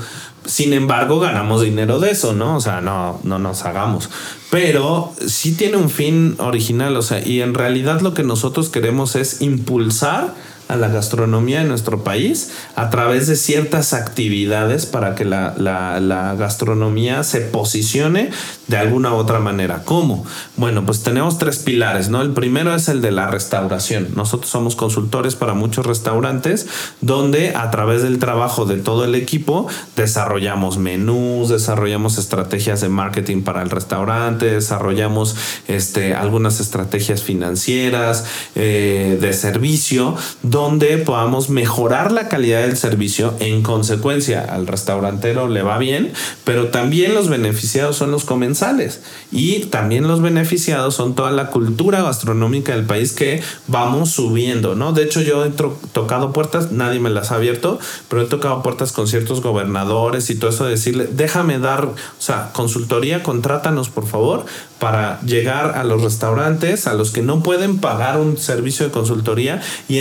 [0.45, 2.55] Sin embargo, ganamos dinero de eso, ¿no?
[2.55, 4.09] O sea, no, no nos hagamos.
[4.51, 9.15] Pero sí tiene un fin original, o sea, y en realidad lo que nosotros queremos
[9.15, 10.33] es impulsar
[10.67, 15.99] a la gastronomía de nuestro país a través de ciertas actividades para que la, la-
[15.99, 18.31] la gastronomía se posicione
[18.67, 19.83] de alguna u otra manera.
[19.85, 20.25] ¿Cómo?
[20.57, 22.21] Bueno, pues tenemos tres pilares, ¿no?
[22.21, 24.09] El primero es el de la restauración.
[24.15, 26.65] Nosotros somos consultores para muchos restaurantes
[27.01, 33.43] donde a través del trabajo de todo el equipo desarrollamos menús, desarrollamos estrategias de marketing
[33.43, 35.35] para el restaurante, desarrollamos
[35.67, 40.15] este, algunas estrategias financieras, eh, de servicio,
[40.55, 43.33] donde podamos mejorar la calidad del servicio.
[43.41, 46.13] En consecuencia, al restaurantero le va bien,
[46.45, 49.01] pero también los beneficiados son los comensales
[49.33, 54.93] y también los beneficiados son toda la cultura gastronómica del país que vamos subiendo, ¿no?
[54.93, 55.51] De hecho, yo he
[55.91, 57.77] tocado puertas, nadie me las ha abierto,
[58.07, 61.95] pero he tocado puertas con ciertos gobernadores y todo eso, de decirle, déjame dar, o
[62.17, 64.45] sea, consultoría, contrátanos por favor
[64.79, 69.61] para llegar a los restaurantes, a los que no pueden pagar un servicio de consultoría
[69.87, 69.97] y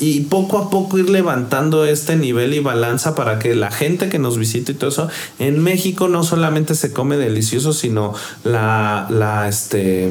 [0.00, 4.18] y poco a poco ir levantando este nivel y balanza para que la gente que
[4.18, 5.08] nos visite y todo eso,
[5.38, 10.10] en México no solamente se come delicioso, sino la, la, este,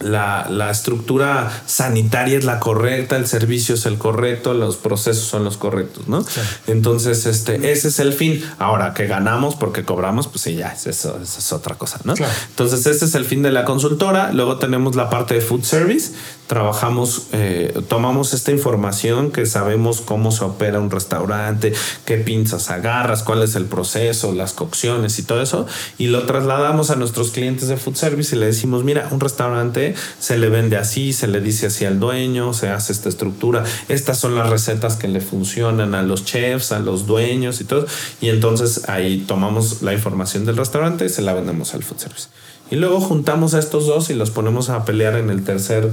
[0.00, 5.44] la, la estructura sanitaria es la correcta, el servicio es el correcto, los procesos son
[5.44, 6.24] los correctos, ¿no?
[6.66, 8.44] Entonces, este, ese es el fin.
[8.58, 12.14] Ahora que ganamos porque cobramos, pues sí, ya, eso, eso es otra cosa, ¿no?
[12.14, 12.32] Claro.
[12.50, 14.32] Entonces, este es el fin de la consultora.
[14.32, 16.12] Luego tenemos la parte de food service.
[16.46, 21.72] Trabajamos, eh, tomamos esta información que sabemos cómo se opera un restaurante,
[22.04, 25.66] qué pinzas agarras, cuál es el proceso, las cocciones y todo eso,
[25.96, 29.83] y lo trasladamos a nuestros clientes de food service y le decimos, mira, un restaurante
[30.18, 34.18] se le vende así, se le dice así al dueño, se hace esta estructura, estas
[34.18, 37.86] son las recetas que le funcionan a los chefs, a los dueños y todo,
[38.20, 42.28] y entonces ahí tomamos la información del restaurante y se la vendemos al food service.
[42.70, 45.90] Y luego juntamos a estos dos y los ponemos a pelear en el tercer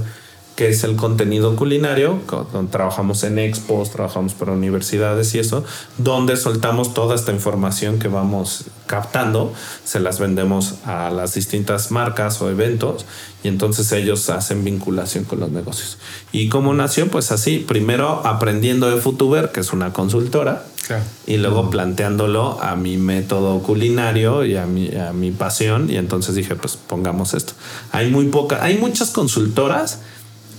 [0.56, 2.20] que es el contenido culinario,
[2.52, 5.64] donde trabajamos en expos, trabajamos para universidades y eso,
[5.98, 12.42] donde soltamos toda esta información que vamos captando, se las vendemos a las distintas marcas
[12.42, 13.06] o eventos
[13.42, 15.96] y entonces ellos hacen vinculación con los negocios.
[16.32, 17.08] ¿Y cómo nació?
[17.08, 21.04] Pues así, primero aprendiendo de Futuber, que es una consultora, Claro.
[21.28, 25.88] y luego planteándolo a mi método culinario y a mi, a mi pasión.
[25.88, 27.52] Y entonces dije, pues pongamos esto.
[27.92, 30.00] Hay muy pocas, hay muchas consultoras,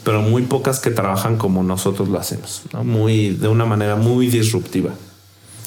[0.04, 2.84] pero muy pocas que trabajan como nosotros lo hacemos, ¿no?
[2.84, 4.94] Muy, de una manera muy disruptiva.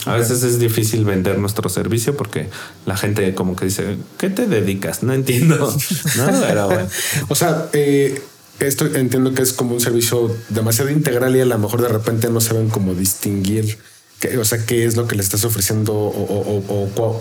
[0.04, 2.48] A veces es difícil vender nuestro servicio porque
[2.84, 5.02] la gente como que dice, ¿qué te dedicas?
[5.02, 5.56] No entiendo.
[6.16, 6.26] ¿No?
[6.46, 6.88] Pero bueno.
[7.28, 8.22] O sea, eh,
[8.60, 12.30] esto entiendo que es como un servicio demasiado integral y a lo mejor de repente
[12.30, 13.78] no saben cómo distinguir,
[14.20, 17.20] qué, o sea, qué es lo que le estás ofreciendo o, o- o- o cua-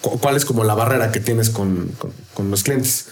[0.00, 3.06] cu- cuál es como la barrera que tienes con, con- con los clientes.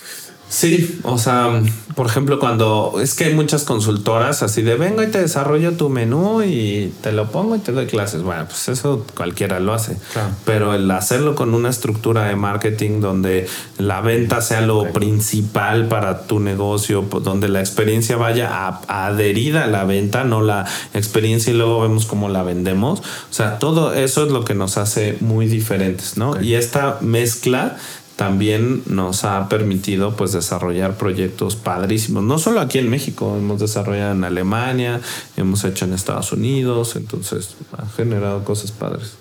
[0.51, 1.62] Sí, o sea,
[1.94, 5.88] por ejemplo, cuando es que hay muchas consultoras así de vengo y te desarrollo tu
[5.88, 8.22] menú y te lo pongo y te doy clases.
[8.22, 9.96] Bueno, pues eso cualquiera lo hace.
[10.12, 10.30] Claro.
[10.44, 13.46] Pero el hacerlo con una estructura de marketing donde
[13.78, 19.64] la venta sea lo principal para tu negocio, pues, donde la experiencia vaya a- adherida
[19.64, 22.98] a la venta, no la experiencia y luego vemos cómo la vendemos.
[23.01, 26.40] O sea, todo eso es lo que nos hace muy diferentes, ¿no?
[26.42, 27.76] Y esta mezcla
[28.20, 34.12] también nos ha permitido pues desarrollar proyectos padrísimos, no solo aquí en México, hemos desarrollado
[34.12, 35.00] en Alemania,
[35.38, 39.12] hemos hecho en Estados Unidos, entonces ha generado cosas padres.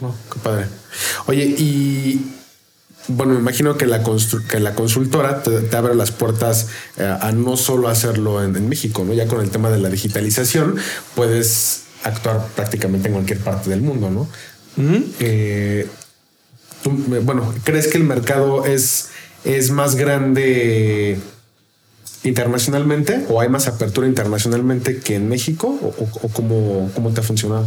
[0.00, 0.66] No, qué padre.
[1.26, 2.24] Oye, y
[3.08, 4.04] bueno, me imagino que la,
[4.48, 9.14] que la consultora te, abre las puertas eh, a no solo hacerlo en, México, ¿no?
[9.14, 10.76] Ya con el tema de la digitalización
[11.16, 14.28] puedes actuar prácticamente en cualquier parte del mundo, ¿no?
[15.18, 15.88] Eh,
[16.84, 19.10] bueno, ¿crees que el mercado es,
[19.44, 21.18] es más grande
[22.24, 27.66] internacionalmente o hay más apertura internacionalmente que en México o, cómo, cómo, te ha funcionado?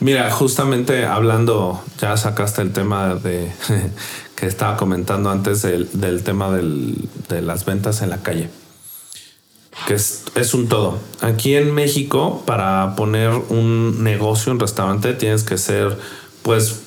[0.00, 3.50] Mira, justamente hablando, ya sacaste el tema de
[4.36, 8.48] que estaba comentando antes del, tema de las ventas en la calle,
[9.86, 10.98] que es, es un todo.
[11.20, 15.98] Aquí en México, para poner un negocio, un restaurante, tienes que ser,
[16.42, 16.80] pues,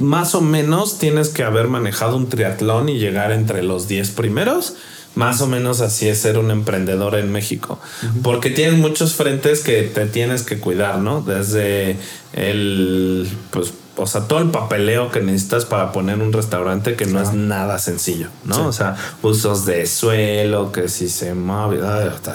[0.00, 4.74] más o menos tienes que haber manejado un triatlón y llegar entre los 10 primeros
[5.14, 7.80] más o menos así es ser un emprendedor en México.
[8.22, 11.22] Porque tienes muchos frentes que te tienes que cuidar, ¿no?
[11.22, 11.96] Desde
[12.34, 17.20] el, pues, o sea, todo el papeleo que necesitas para poner un restaurante que no
[17.20, 18.66] es nada sencillo, ¿no?
[18.66, 21.80] O sea, usos de suelo, que si se mueve,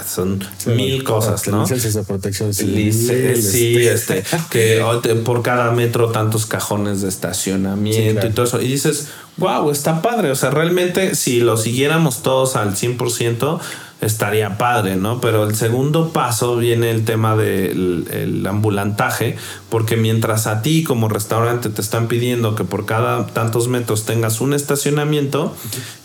[0.06, 1.62] son mil cosas, ¿no?
[1.62, 2.94] Licencias de protección civil.
[2.94, 4.84] sí, este, este que
[5.24, 8.62] por cada metro tantos cajones de estacionamiento y todo eso.
[8.62, 9.08] Y dices,
[9.38, 10.32] wow, está padre.
[10.32, 13.60] O sea, realmente si lo siguiéramos todos al 100%,
[14.04, 15.22] estaría padre, ¿no?
[15.22, 19.38] Pero el segundo paso viene el tema del ambulantaje,
[19.70, 24.42] porque mientras a ti como restaurante te están pidiendo que por cada tantos metros tengas
[24.42, 25.56] un estacionamiento,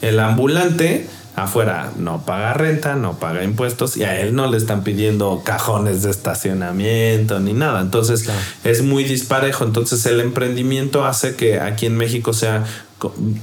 [0.00, 4.82] el ambulante afuera no paga renta, no paga impuestos y a él no le están
[4.82, 7.80] pidiendo cajones de estacionamiento ni nada.
[7.80, 8.28] Entonces
[8.64, 9.64] es muy disparejo.
[9.64, 12.64] Entonces el emprendimiento hace que aquí en México sea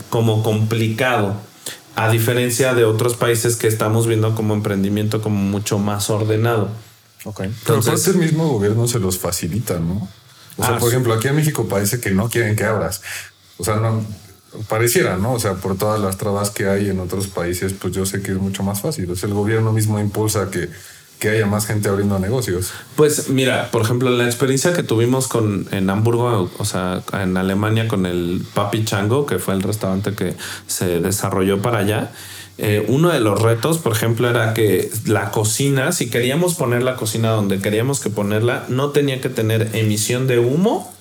[0.10, 1.36] como complicado
[1.96, 6.70] a diferencia de otros países que estamos viendo como emprendimiento como mucho más ordenado.
[7.24, 7.44] Ok.
[7.66, 10.08] Pero Entonces, el mismo gobierno se los facilita, ¿no?
[10.58, 13.02] O sea, ah, por ejemplo, aquí en México parece que no quieren que abras.
[13.58, 14.06] O sea, no
[14.68, 15.34] pareciera, ¿no?
[15.34, 18.32] O sea, por todas las trabas que hay en otros países, pues yo sé que
[18.32, 19.10] es mucho más fácil.
[19.12, 20.70] O sea, el gobierno mismo impulsa que
[21.26, 22.72] que haya más gente abriendo negocios.
[22.96, 27.88] Pues mira, por ejemplo, la experiencia que tuvimos con en Hamburgo, o sea, en Alemania
[27.88, 30.36] con el Papi Chango, que fue el restaurante que
[30.68, 32.12] se desarrolló para allá.
[32.60, 36.96] Eh, uno de los retos, por ejemplo, era que la cocina, si queríamos poner la
[36.96, 40.94] cocina donde queríamos que ponerla, no tenía que tener emisión de humo,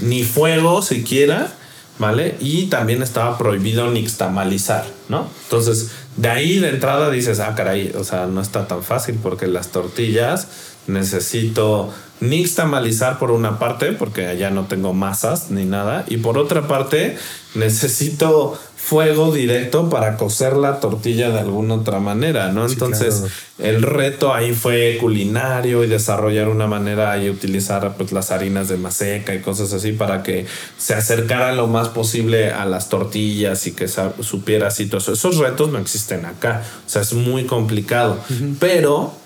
[0.00, 1.54] ni fuego siquiera,
[2.02, 2.34] ¿vale?
[2.40, 5.28] Y también estaba prohibido nixtamalizar, ¿no?
[5.44, 9.46] Entonces, de ahí de entrada dices, ah, caray, o sea, no está tan fácil porque
[9.46, 10.48] las tortillas
[10.88, 16.66] necesito nixtamalizar por una parte, porque allá no tengo masas ni nada, y por otra
[16.66, 17.16] parte
[17.54, 22.66] necesito fuego directo para cocer la tortilla de alguna otra manera, ¿no?
[22.66, 23.22] Entonces,
[23.60, 28.78] el reto ahí fue culinario y desarrollar una manera y utilizar pues las harinas de
[28.78, 33.72] maseca y cosas así para que se acercara lo más posible a las tortillas y
[33.72, 35.12] que supiera así todo eso.
[35.12, 38.18] Esos retos no existen acá, o sea, es muy complicado,
[38.58, 39.21] pero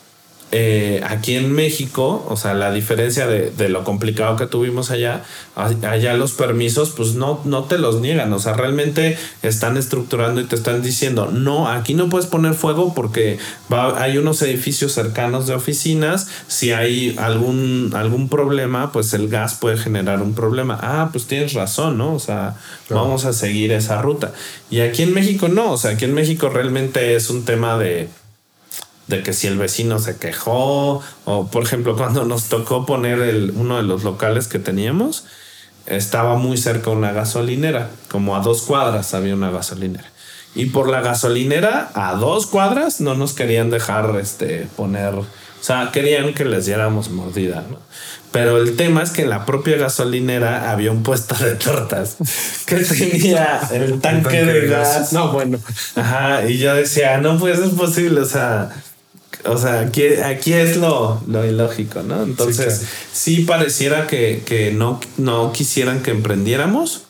[0.52, 5.24] eh, aquí en México, o sea, la diferencia de, lo complicado que tuvimos allá,
[5.56, 10.44] allá los permisos, pues no, no te los niegan, o sea, realmente están estructurando y
[10.44, 13.38] te están diciendo, no, aquí no puedes poner fuego porque
[13.70, 19.76] hay unos edificios cercanos de oficinas, si hay algún, algún problema, pues el gas puede
[19.76, 20.78] generar un problema.
[20.80, 22.14] Ah, pues tienes razón, ¿no?
[22.14, 22.56] O sea,
[22.88, 24.32] vamos a seguir esa ruta.
[24.70, 28.08] Y aquí en México no, o sea, aquí en México realmente es un tema de
[29.06, 33.52] de que si el vecino se quejó o por ejemplo cuando nos tocó poner el,
[33.54, 35.24] uno de los locales que teníamos
[35.86, 40.10] estaba muy cerca una gasolinera como a dos cuadras había una gasolinera
[40.54, 45.26] y por la gasolinera a dos cuadras no nos querían dejar este poner o
[45.60, 47.78] sea querían que les diéramos mordida ¿no?
[48.36, 52.18] Pero el tema es que en la propia gasolinera había un puesto de tortas
[52.66, 55.14] que tenía el tanque, de gas.
[55.14, 55.58] No, bueno.
[55.94, 56.46] Ajá.
[56.46, 58.20] Y yo decía, no puede ser posible.
[58.20, 58.70] O sea,
[59.48, 62.22] o sea, aquí, aquí es lo, lo ilógico, ¿no?
[62.22, 67.02] Entonces, sí, pareciera que, no, no quisieran que emprendiéramos.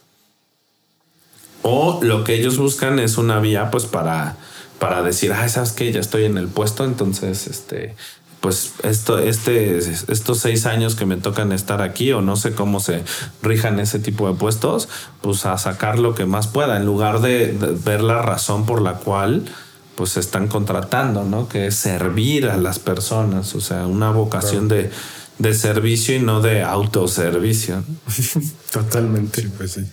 [1.63, 4.37] O lo que ellos buscan es una vía, pues, para,
[4.79, 7.97] para decir, ah, sabes que ya estoy en el puesto, entonces, este,
[8.41, 12.79] pues esto, este, estos seis años que me tocan estar aquí, o no sé cómo
[12.79, 13.03] se
[13.43, 14.89] rijan ese tipo de puestos,
[15.23, 18.95] pues a sacar lo que más pueda, en lugar de ver la razón por la
[18.95, 19.45] cual
[19.97, 21.49] pues se están contratando, ¿no?
[21.49, 24.91] Que es servir a las personas, o sea, una vocación de,
[25.55, 27.83] servicio y no de autoservicio.
[28.73, 29.49] Totalmente.
[29.57, 29.85] pues sí.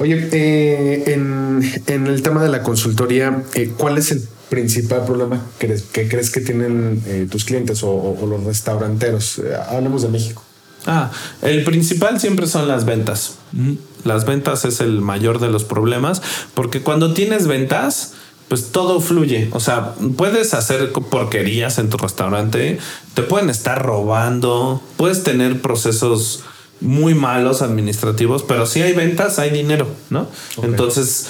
[0.00, 5.80] Oye, eh, en, el tema de la consultoría, eh, ¿cuál es el principal problema que,
[5.92, 9.40] crees que tienen eh, tus clientes o, los restauranteros?
[9.68, 10.42] hablemos de México.
[10.86, 11.10] Ah,
[11.42, 13.36] el principal siempre son las ventas.
[14.02, 16.20] Las ventas es el mayor de los problemas
[16.54, 18.12] porque cuando tienes ventas,
[18.48, 19.48] pues todo fluye.
[19.52, 22.78] O sea, puedes hacer porquerías en tu restaurante,
[23.14, 26.44] te pueden estar robando, puedes tener procesos
[26.80, 30.28] muy malos administrativos, pero si hay ventas, hay dinero, ¿no?
[30.62, 31.28] Entonces,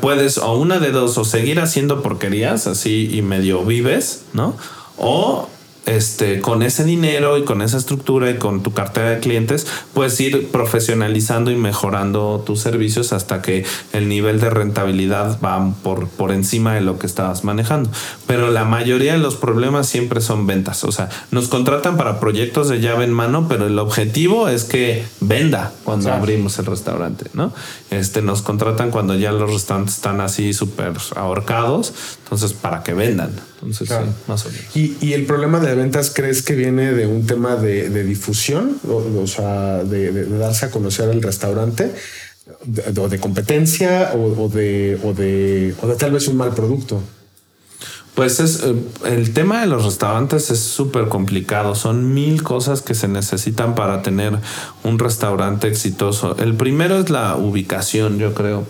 [0.00, 4.56] puedes o una de dos, o seguir haciendo porquerías así y medio vives, ¿no?
[4.96, 5.48] O
[5.86, 10.18] este, con ese dinero y con esa estructura y con tu cartera de clientes, puedes
[10.20, 16.32] ir profesionalizando y mejorando tus servicios hasta que el nivel de rentabilidad va por, por
[16.32, 17.90] encima de lo que estabas manejando.
[18.26, 20.84] Pero la mayoría de los problemas siempre son ventas.
[20.84, 25.04] O sea, nos contratan para proyectos de llave en mano, pero el objetivo es que
[25.20, 27.52] venda cuando abrimos el restaurante, ¿no?
[27.90, 31.92] Este, nos contratan cuando ya los restaurantes están así súper ahorcados,
[32.24, 33.32] entonces para que vendan.
[33.62, 33.94] Entonces, sí,
[34.26, 34.64] más o menos.
[34.74, 38.78] ¿Y, ¿Y, el problema de ventas crees que viene de un tema de, de difusión?
[38.88, 41.92] O, sea, de, de, darse a conocer el restaurante,
[42.98, 47.02] o de, competencia, o, de, o, de, o de tal vez un mal producto.
[48.14, 48.74] Pues es eh,
[49.06, 51.74] el tema de los restaurantes es súper complicado.
[51.74, 54.38] Son mil cosas que se necesitan para tener
[54.84, 56.36] un restaurante exitoso.
[56.38, 58.64] El primero es la ubicación, yo creo.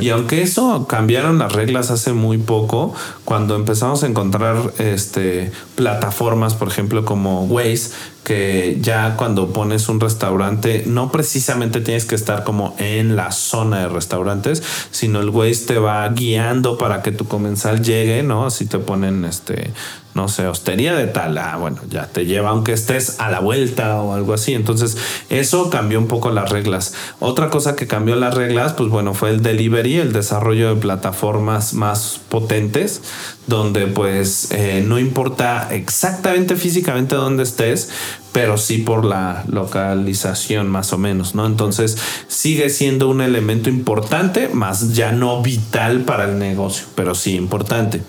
[0.00, 2.94] Y aunque eso cambiaron las reglas hace muy poco,
[3.24, 7.90] cuando empezamos a encontrar este plataformas, por ejemplo, como Waze,
[8.24, 13.80] que ya cuando pones un restaurante, no precisamente tienes que estar como en la zona
[13.80, 18.46] de restaurantes, sino el Waze te va guiando para que tu comensal llegue, ¿no?
[18.46, 19.72] Así te ponen este
[20.18, 24.00] no sé, hostería de tal, ah, bueno, ya te lleva aunque estés a la vuelta
[24.00, 24.52] o algo así.
[24.52, 24.96] Entonces,
[25.30, 26.92] eso cambió un poco las reglas.
[27.20, 31.72] Otra cosa que cambió las reglas, pues bueno, fue el delivery, el desarrollo de plataformas
[31.72, 33.00] más potentes,
[33.46, 37.88] donde pues eh, no importa exactamente físicamente dónde estés,
[38.32, 41.46] pero sí por la localización más o menos, ¿no?
[41.46, 41.96] Entonces
[42.26, 48.02] sigue siendo un elemento importante, más ya no vital para el negocio, pero sí importante.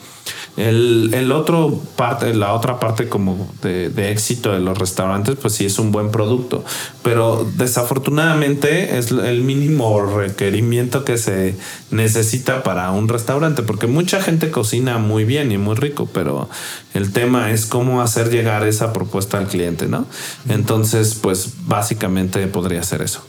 [0.60, 5.53] El, el, otro parte, la otra parte como de, de, éxito de los restaurantes, pues
[5.53, 6.66] sí es un buen producto,
[7.01, 11.55] pero desafortunadamente es el mínimo requerimiento que se
[11.91, 16.49] necesita para un restaurante, porque mucha gente cocina muy bien y muy rico, pero
[16.93, 20.07] el tema es cómo hacer llegar esa propuesta al cliente, ¿no?
[20.49, 23.24] Entonces, pues básicamente podría ser eso.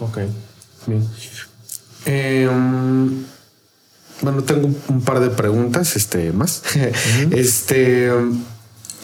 [0.00, 0.20] Ok,
[0.86, 1.06] bien.
[2.06, 2.48] Eh,
[4.24, 6.62] bueno, tengo un par de preguntas este, más.
[7.30, 8.10] Este.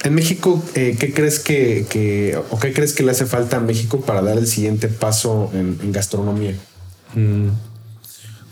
[0.03, 4.01] En México, eh, ¿qué crees que, o qué crees que le hace falta a México
[4.01, 6.55] para dar el siguiente paso en, gastronomía?
[7.15, 7.49] Mm.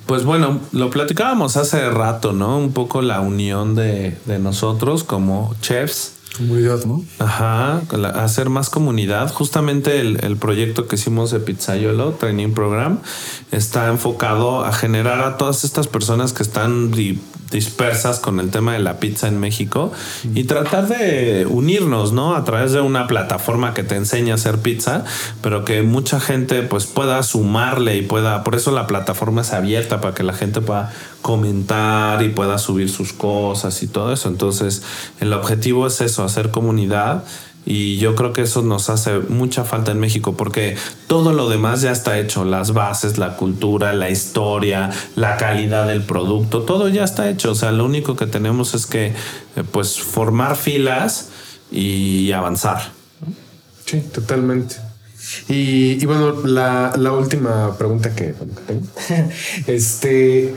[0.05, 2.59] Pues bueno, lo platicábamos hace rato, ¿no?
[2.59, 7.05] Un poco la unión de, de nosotros como chefs Comunidad, ¿no?
[7.19, 7.83] Ajá,
[8.15, 9.33] hacer más comunidad.
[9.33, 13.01] Justamente el, proyecto que hicimos de Pizzaiolo, Training Program,
[13.51, 16.93] está enfocado a generar a todas estas personas que están
[17.51, 19.93] dispersas con el tema de la pizza en México
[20.35, 22.35] y tratar de unirnos, ¿no?
[22.35, 25.05] A través de una plataforma que te enseña a hacer pizza,
[25.43, 30.01] pero que mucha gente pues pueda sumarle y pueda, por eso la plataforma es abierta
[30.01, 30.93] para que la gente pueda
[31.23, 34.29] comentar y pueda subir sus cosas y todo eso.
[34.29, 34.83] Entonces,
[35.21, 37.25] el objetivo es eso, hacer comunidad.
[37.71, 40.75] Y yo creo que eso nos hace mucha falta en México porque
[41.07, 46.03] todo lo demás ya está hecho, las bases, la cultura, la historia, la calidad del
[46.03, 47.51] producto, todo ya está hecho.
[47.51, 49.15] O sea, lo único que tenemos es que eh,
[49.71, 51.29] pues formar filas
[51.71, 52.91] y avanzar.
[53.85, 54.77] Sí, totalmente.
[55.49, 58.35] Y, bueno, la, última pregunta que,
[58.67, 58.87] tengo.
[59.67, 60.55] este,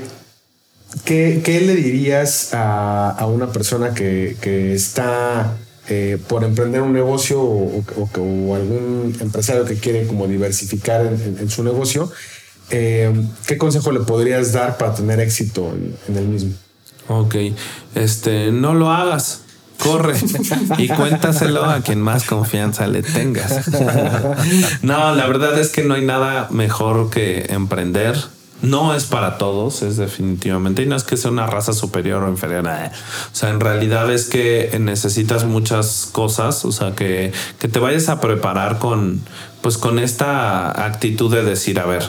[1.03, 5.57] ¿qué, le dirías a, una persona que, está
[5.93, 12.09] eh, por emprender un negocio o, algún empresario que quiere como diversificar en, su negocio?
[12.69, 13.11] Eh,
[13.45, 15.69] ¿Qué consejo le podrías dar para tener éxito
[16.07, 16.53] en, el mismo?
[17.09, 17.35] Ok,
[17.93, 19.41] este, no lo hagas
[19.83, 20.15] corre
[20.77, 23.67] y cuéntaselo a quien más confianza le tengas.
[24.81, 28.15] no, la verdad es que no hay nada mejor que emprender
[28.61, 30.83] no es para todos, es definitivamente.
[30.83, 32.65] Y no es que sea una raza superior o inferior.
[32.67, 36.65] O sea, en realidad es que necesitas muchas cosas.
[36.65, 39.21] O sea, que, que te vayas a preparar con,
[39.61, 42.03] pues con esta actitud de decir, a ver,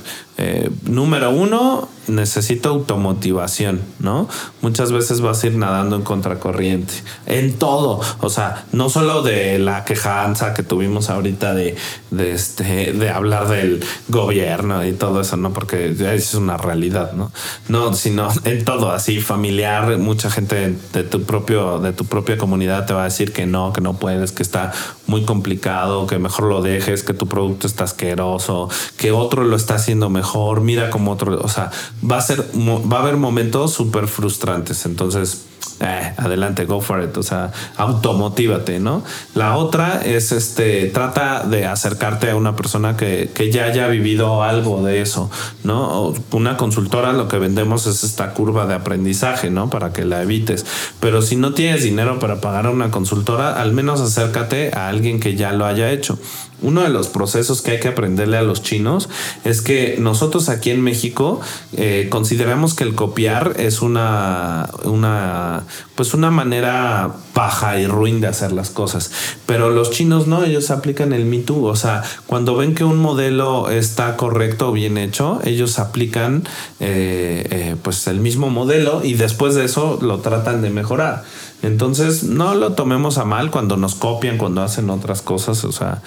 [0.44, 4.28] eh, número uno, necesito automotivación, ¿no?
[4.60, 6.94] Muchas veces vas a ir nadando en contracorriente,
[7.26, 11.76] en todo, o sea, no solo de la quejanza que tuvimos ahorita de,
[12.10, 15.52] de, este, de hablar del gobierno y todo eso, ¿no?
[15.52, 17.30] Porque es una realidad, ¿no?
[17.68, 22.86] No, sino en todo, así familiar, mucha gente de tu propio, de tu propia comunidad
[22.86, 24.72] te va a decir que no, que no puedes, que está
[25.06, 29.74] muy complicado, que mejor lo dejes, que tu producto está asqueroso, que otro lo está
[29.74, 31.70] haciendo mejor, mira como otro, o sea,
[32.08, 34.86] va a ser, va a haber momentos súper frustrantes.
[34.86, 35.46] Entonces,
[35.80, 37.16] eh, adelante, go for it.
[37.16, 39.02] O sea, automotívate, ¿no?
[39.34, 44.44] La otra es este, trata de acercarte a una persona que, que ya haya vivido
[44.44, 45.30] algo de eso,
[45.64, 46.14] ¿no?
[46.30, 49.70] Una consultora lo que vendemos es esta curva de aprendizaje, ¿no?
[49.70, 50.64] Para que la evites.
[51.00, 55.18] Pero si no tienes dinero para pagar a una consultora, al menos acércate a alguien
[55.18, 56.18] que ya lo haya hecho
[56.62, 59.08] uno de los procesos que hay que aprenderle a los chinos
[59.44, 61.40] es que nosotros aquí en México
[61.76, 68.28] eh, consideramos que el copiar es una, una, pues una manera paja y ruin de
[68.28, 69.10] hacer las cosas.
[69.46, 71.64] Pero los chinos no, ellos aplican el Me Too.
[71.64, 76.44] O sea, cuando ven que un modelo está correcto o bien hecho, ellos aplican
[76.80, 81.24] eh, eh, pues el mismo modelo y después de eso lo tratan de mejorar.
[81.62, 85.64] Entonces, no lo tomemos a mal cuando nos copian, cuando hacen otras cosas.
[85.64, 86.02] O sea,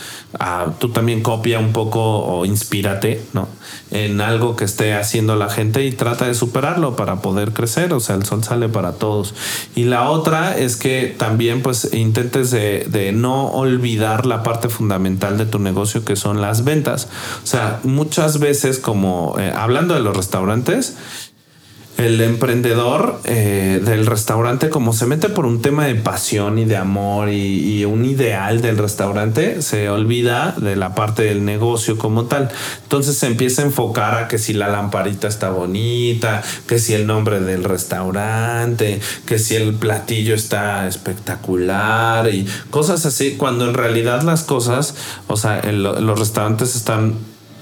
[0.80, 3.48] tú también copia un poco o inspírate, ¿no?
[3.90, 7.94] En algo que esté haciendo la gente y trata de superarlo para poder crecer.
[7.94, 9.34] O sea, el sol sale para todos.
[9.76, 15.46] Y la otra es que también, pues, intentes de, no olvidar la parte fundamental de
[15.46, 17.08] tu negocio, que son las ventas.
[17.44, 20.98] O sea, muchas veces, como eh, hablando de los restaurantes,
[21.98, 26.76] el emprendedor eh, del restaurante, como se mete por un tema de pasión y de
[26.76, 32.50] amor y, un ideal del restaurante, se olvida de la parte del negocio como tal.
[32.84, 37.06] Entonces se empieza a enfocar a que si la lamparita está bonita, que si el
[37.06, 44.24] nombre del restaurante, que si el platillo está espectacular y cosas así, cuando en realidad
[44.24, 44.96] las cosas,
[45.28, 47.14] o sea, los restaurantes están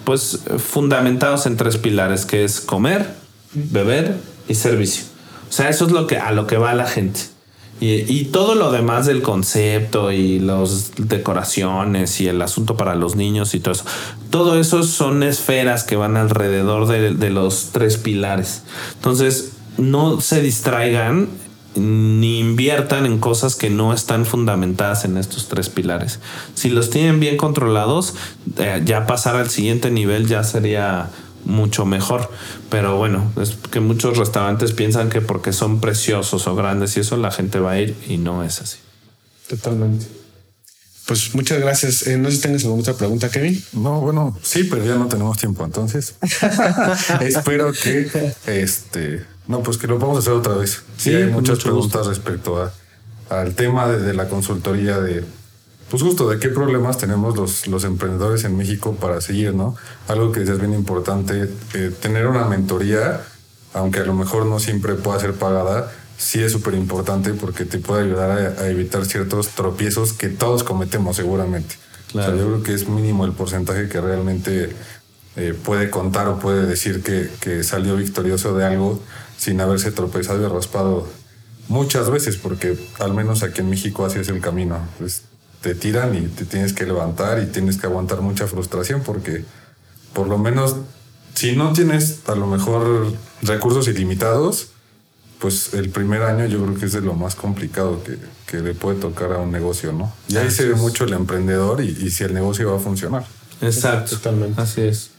[0.05, 3.22] pues fundamentados en tres pilares, que es comer,
[3.53, 4.15] beber
[4.47, 5.05] y servicio.
[5.49, 7.19] O sea, eso es lo que, a lo que va la gente.
[7.79, 13.53] Y, todo lo demás del concepto y las decoraciones y el asunto para los niños
[13.55, 13.83] y todo eso.
[14.29, 18.61] Todo eso son esferas que van alrededor de, de los tres pilares.
[18.95, 21.27] Entonces, no se distraigan
[21.75, 26.19] ni inviertan en cosas que no están fundamentadas en estos tres pilares.
[26.53, 28.13] Si los tienen bien controlados,
[28.57, 31.09] eh, ya pasar al siguiente nivel ya sería
[31.45, 32.29] mucho mejor.
[32.69, 37.17] Pero bueno, es que muchos restaurantes piensan que porque son preciosos o grandes y eso
[37.17, 38.77] la gente va a ir y no es así.
[39.47, 40.05] Totalmente.
[41.05, 42.07] Pues muchas gracias.
[42.07, 43.61] Eh, no sé si tengas alguna otra pregunta, Kevin.
[43.73, 45.65] No, bueno, sí, pero ya no tenemos tiempo.
[45.65, 46.15] Entonces,
[47.19, 50.83] espero que este, no, pues que lo vamos a hacer otra vez.
[50.97, 52.73] Sí, hay muchas preguntas respecto a,
[53.29, 55.25] al tema de la consultoría de
[55.89, 59.75] pues justo de qué problemas tenemos los, los emprendedores en México para seguir, ¿no?
[60.07, 63.21] Algo que es bien importante, eh, tener una mentoría,
[63.73, 67.79] aunque a lo mejor no siempre pueda ser pagada, sí es súper importante porque te
[67.79, 71.75] puede ayudar a, evitar ciertos tropiezos que todos cometemos seguramente.
[72.11, 72.33] Claro.
[72.33, 74.69] O sea, yo creo que es mínimo el porcentaje que realmente
[75.35, 78.99] eh, puede contar o puede decir que, que, salió victorioso de algo
[79.37, 81.07] sin haberse tropezado y raspado
[81.67, 84.79] muchas veces, porque al menos aquí en México así es el camino
[85.63, 89.45] te tiran y te tienes que levantar y tienes que aguantar mucha frustración porque
[90.11, 90.75] por lo menos
[91.33, 94.67] si no tienes a lo mejor recursos ilimitados,
[95.39, 98.75] pues el primer año yo creo que es de lo más complicado que, que le
[98.75, 100.13] puede tocar a un negocio, ¿no?
[100.27, 103.25] Y ahí se ve mucho el emprendedor y, y, si el negocio va a funcionar.
[103.61, 104.61] Exacto, totalmente.
[104.61, 105.09] Así es.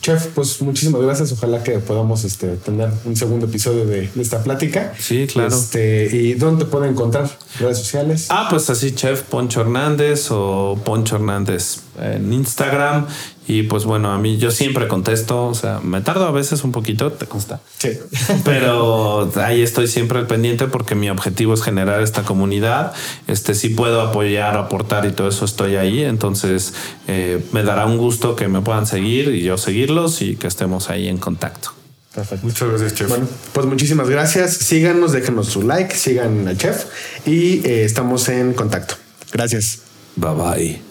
[0.00, 1.32] Chef, pues muchísimas gracias.
[1.32, 4.94] Ojalá que podamos este, tener un segundo episodio de, esta plática.
[4.98, 5.54] Sí, claro.
[5.54, 7.30] Este, ¿Y dónde te pueden encontrar?
[7.58, 8.26] ¿Redes sociales?
[8.30, 13.06] Ah, pues así, Chef Poncho Hernández o Poncho Hernández en Instagram
[13.50, 16.70] y pues bueno, a mí yo siempre contesto, o sea, me tardo a veces un
[16.70, 17.60] poquito, te consta.
[17.78, 17.90] Sí.
[18.44, 22.92] Pero ahí estoy siempre al pendiente porque mi objetivo es generar esta comunidad.
[23.26, 26.04] Este, si puedo apoyar, aportar y todo eso, estoy ahí.
[26.04, 26.74] Entonces,
[27.08, 30.88] eh, me dará un gusto que me puedan seguir y yo seguirlos y que estemos
[30.88, 31.72] ahí en contacto.
[32.14, 32.46] Perfecto.
[32.46, 33.08] Muchas gracias, Chef.
[33.08, 34.54] Bueno, pues muchísimas gracias.
[34.54, 36.84] Síganos, déjenos su like, sigan al Chef
[37.26, 38.94] y eh, estamos en contacto.
[39.32, 39.80] Gracias.
[40.16, 40.89] Bye bye.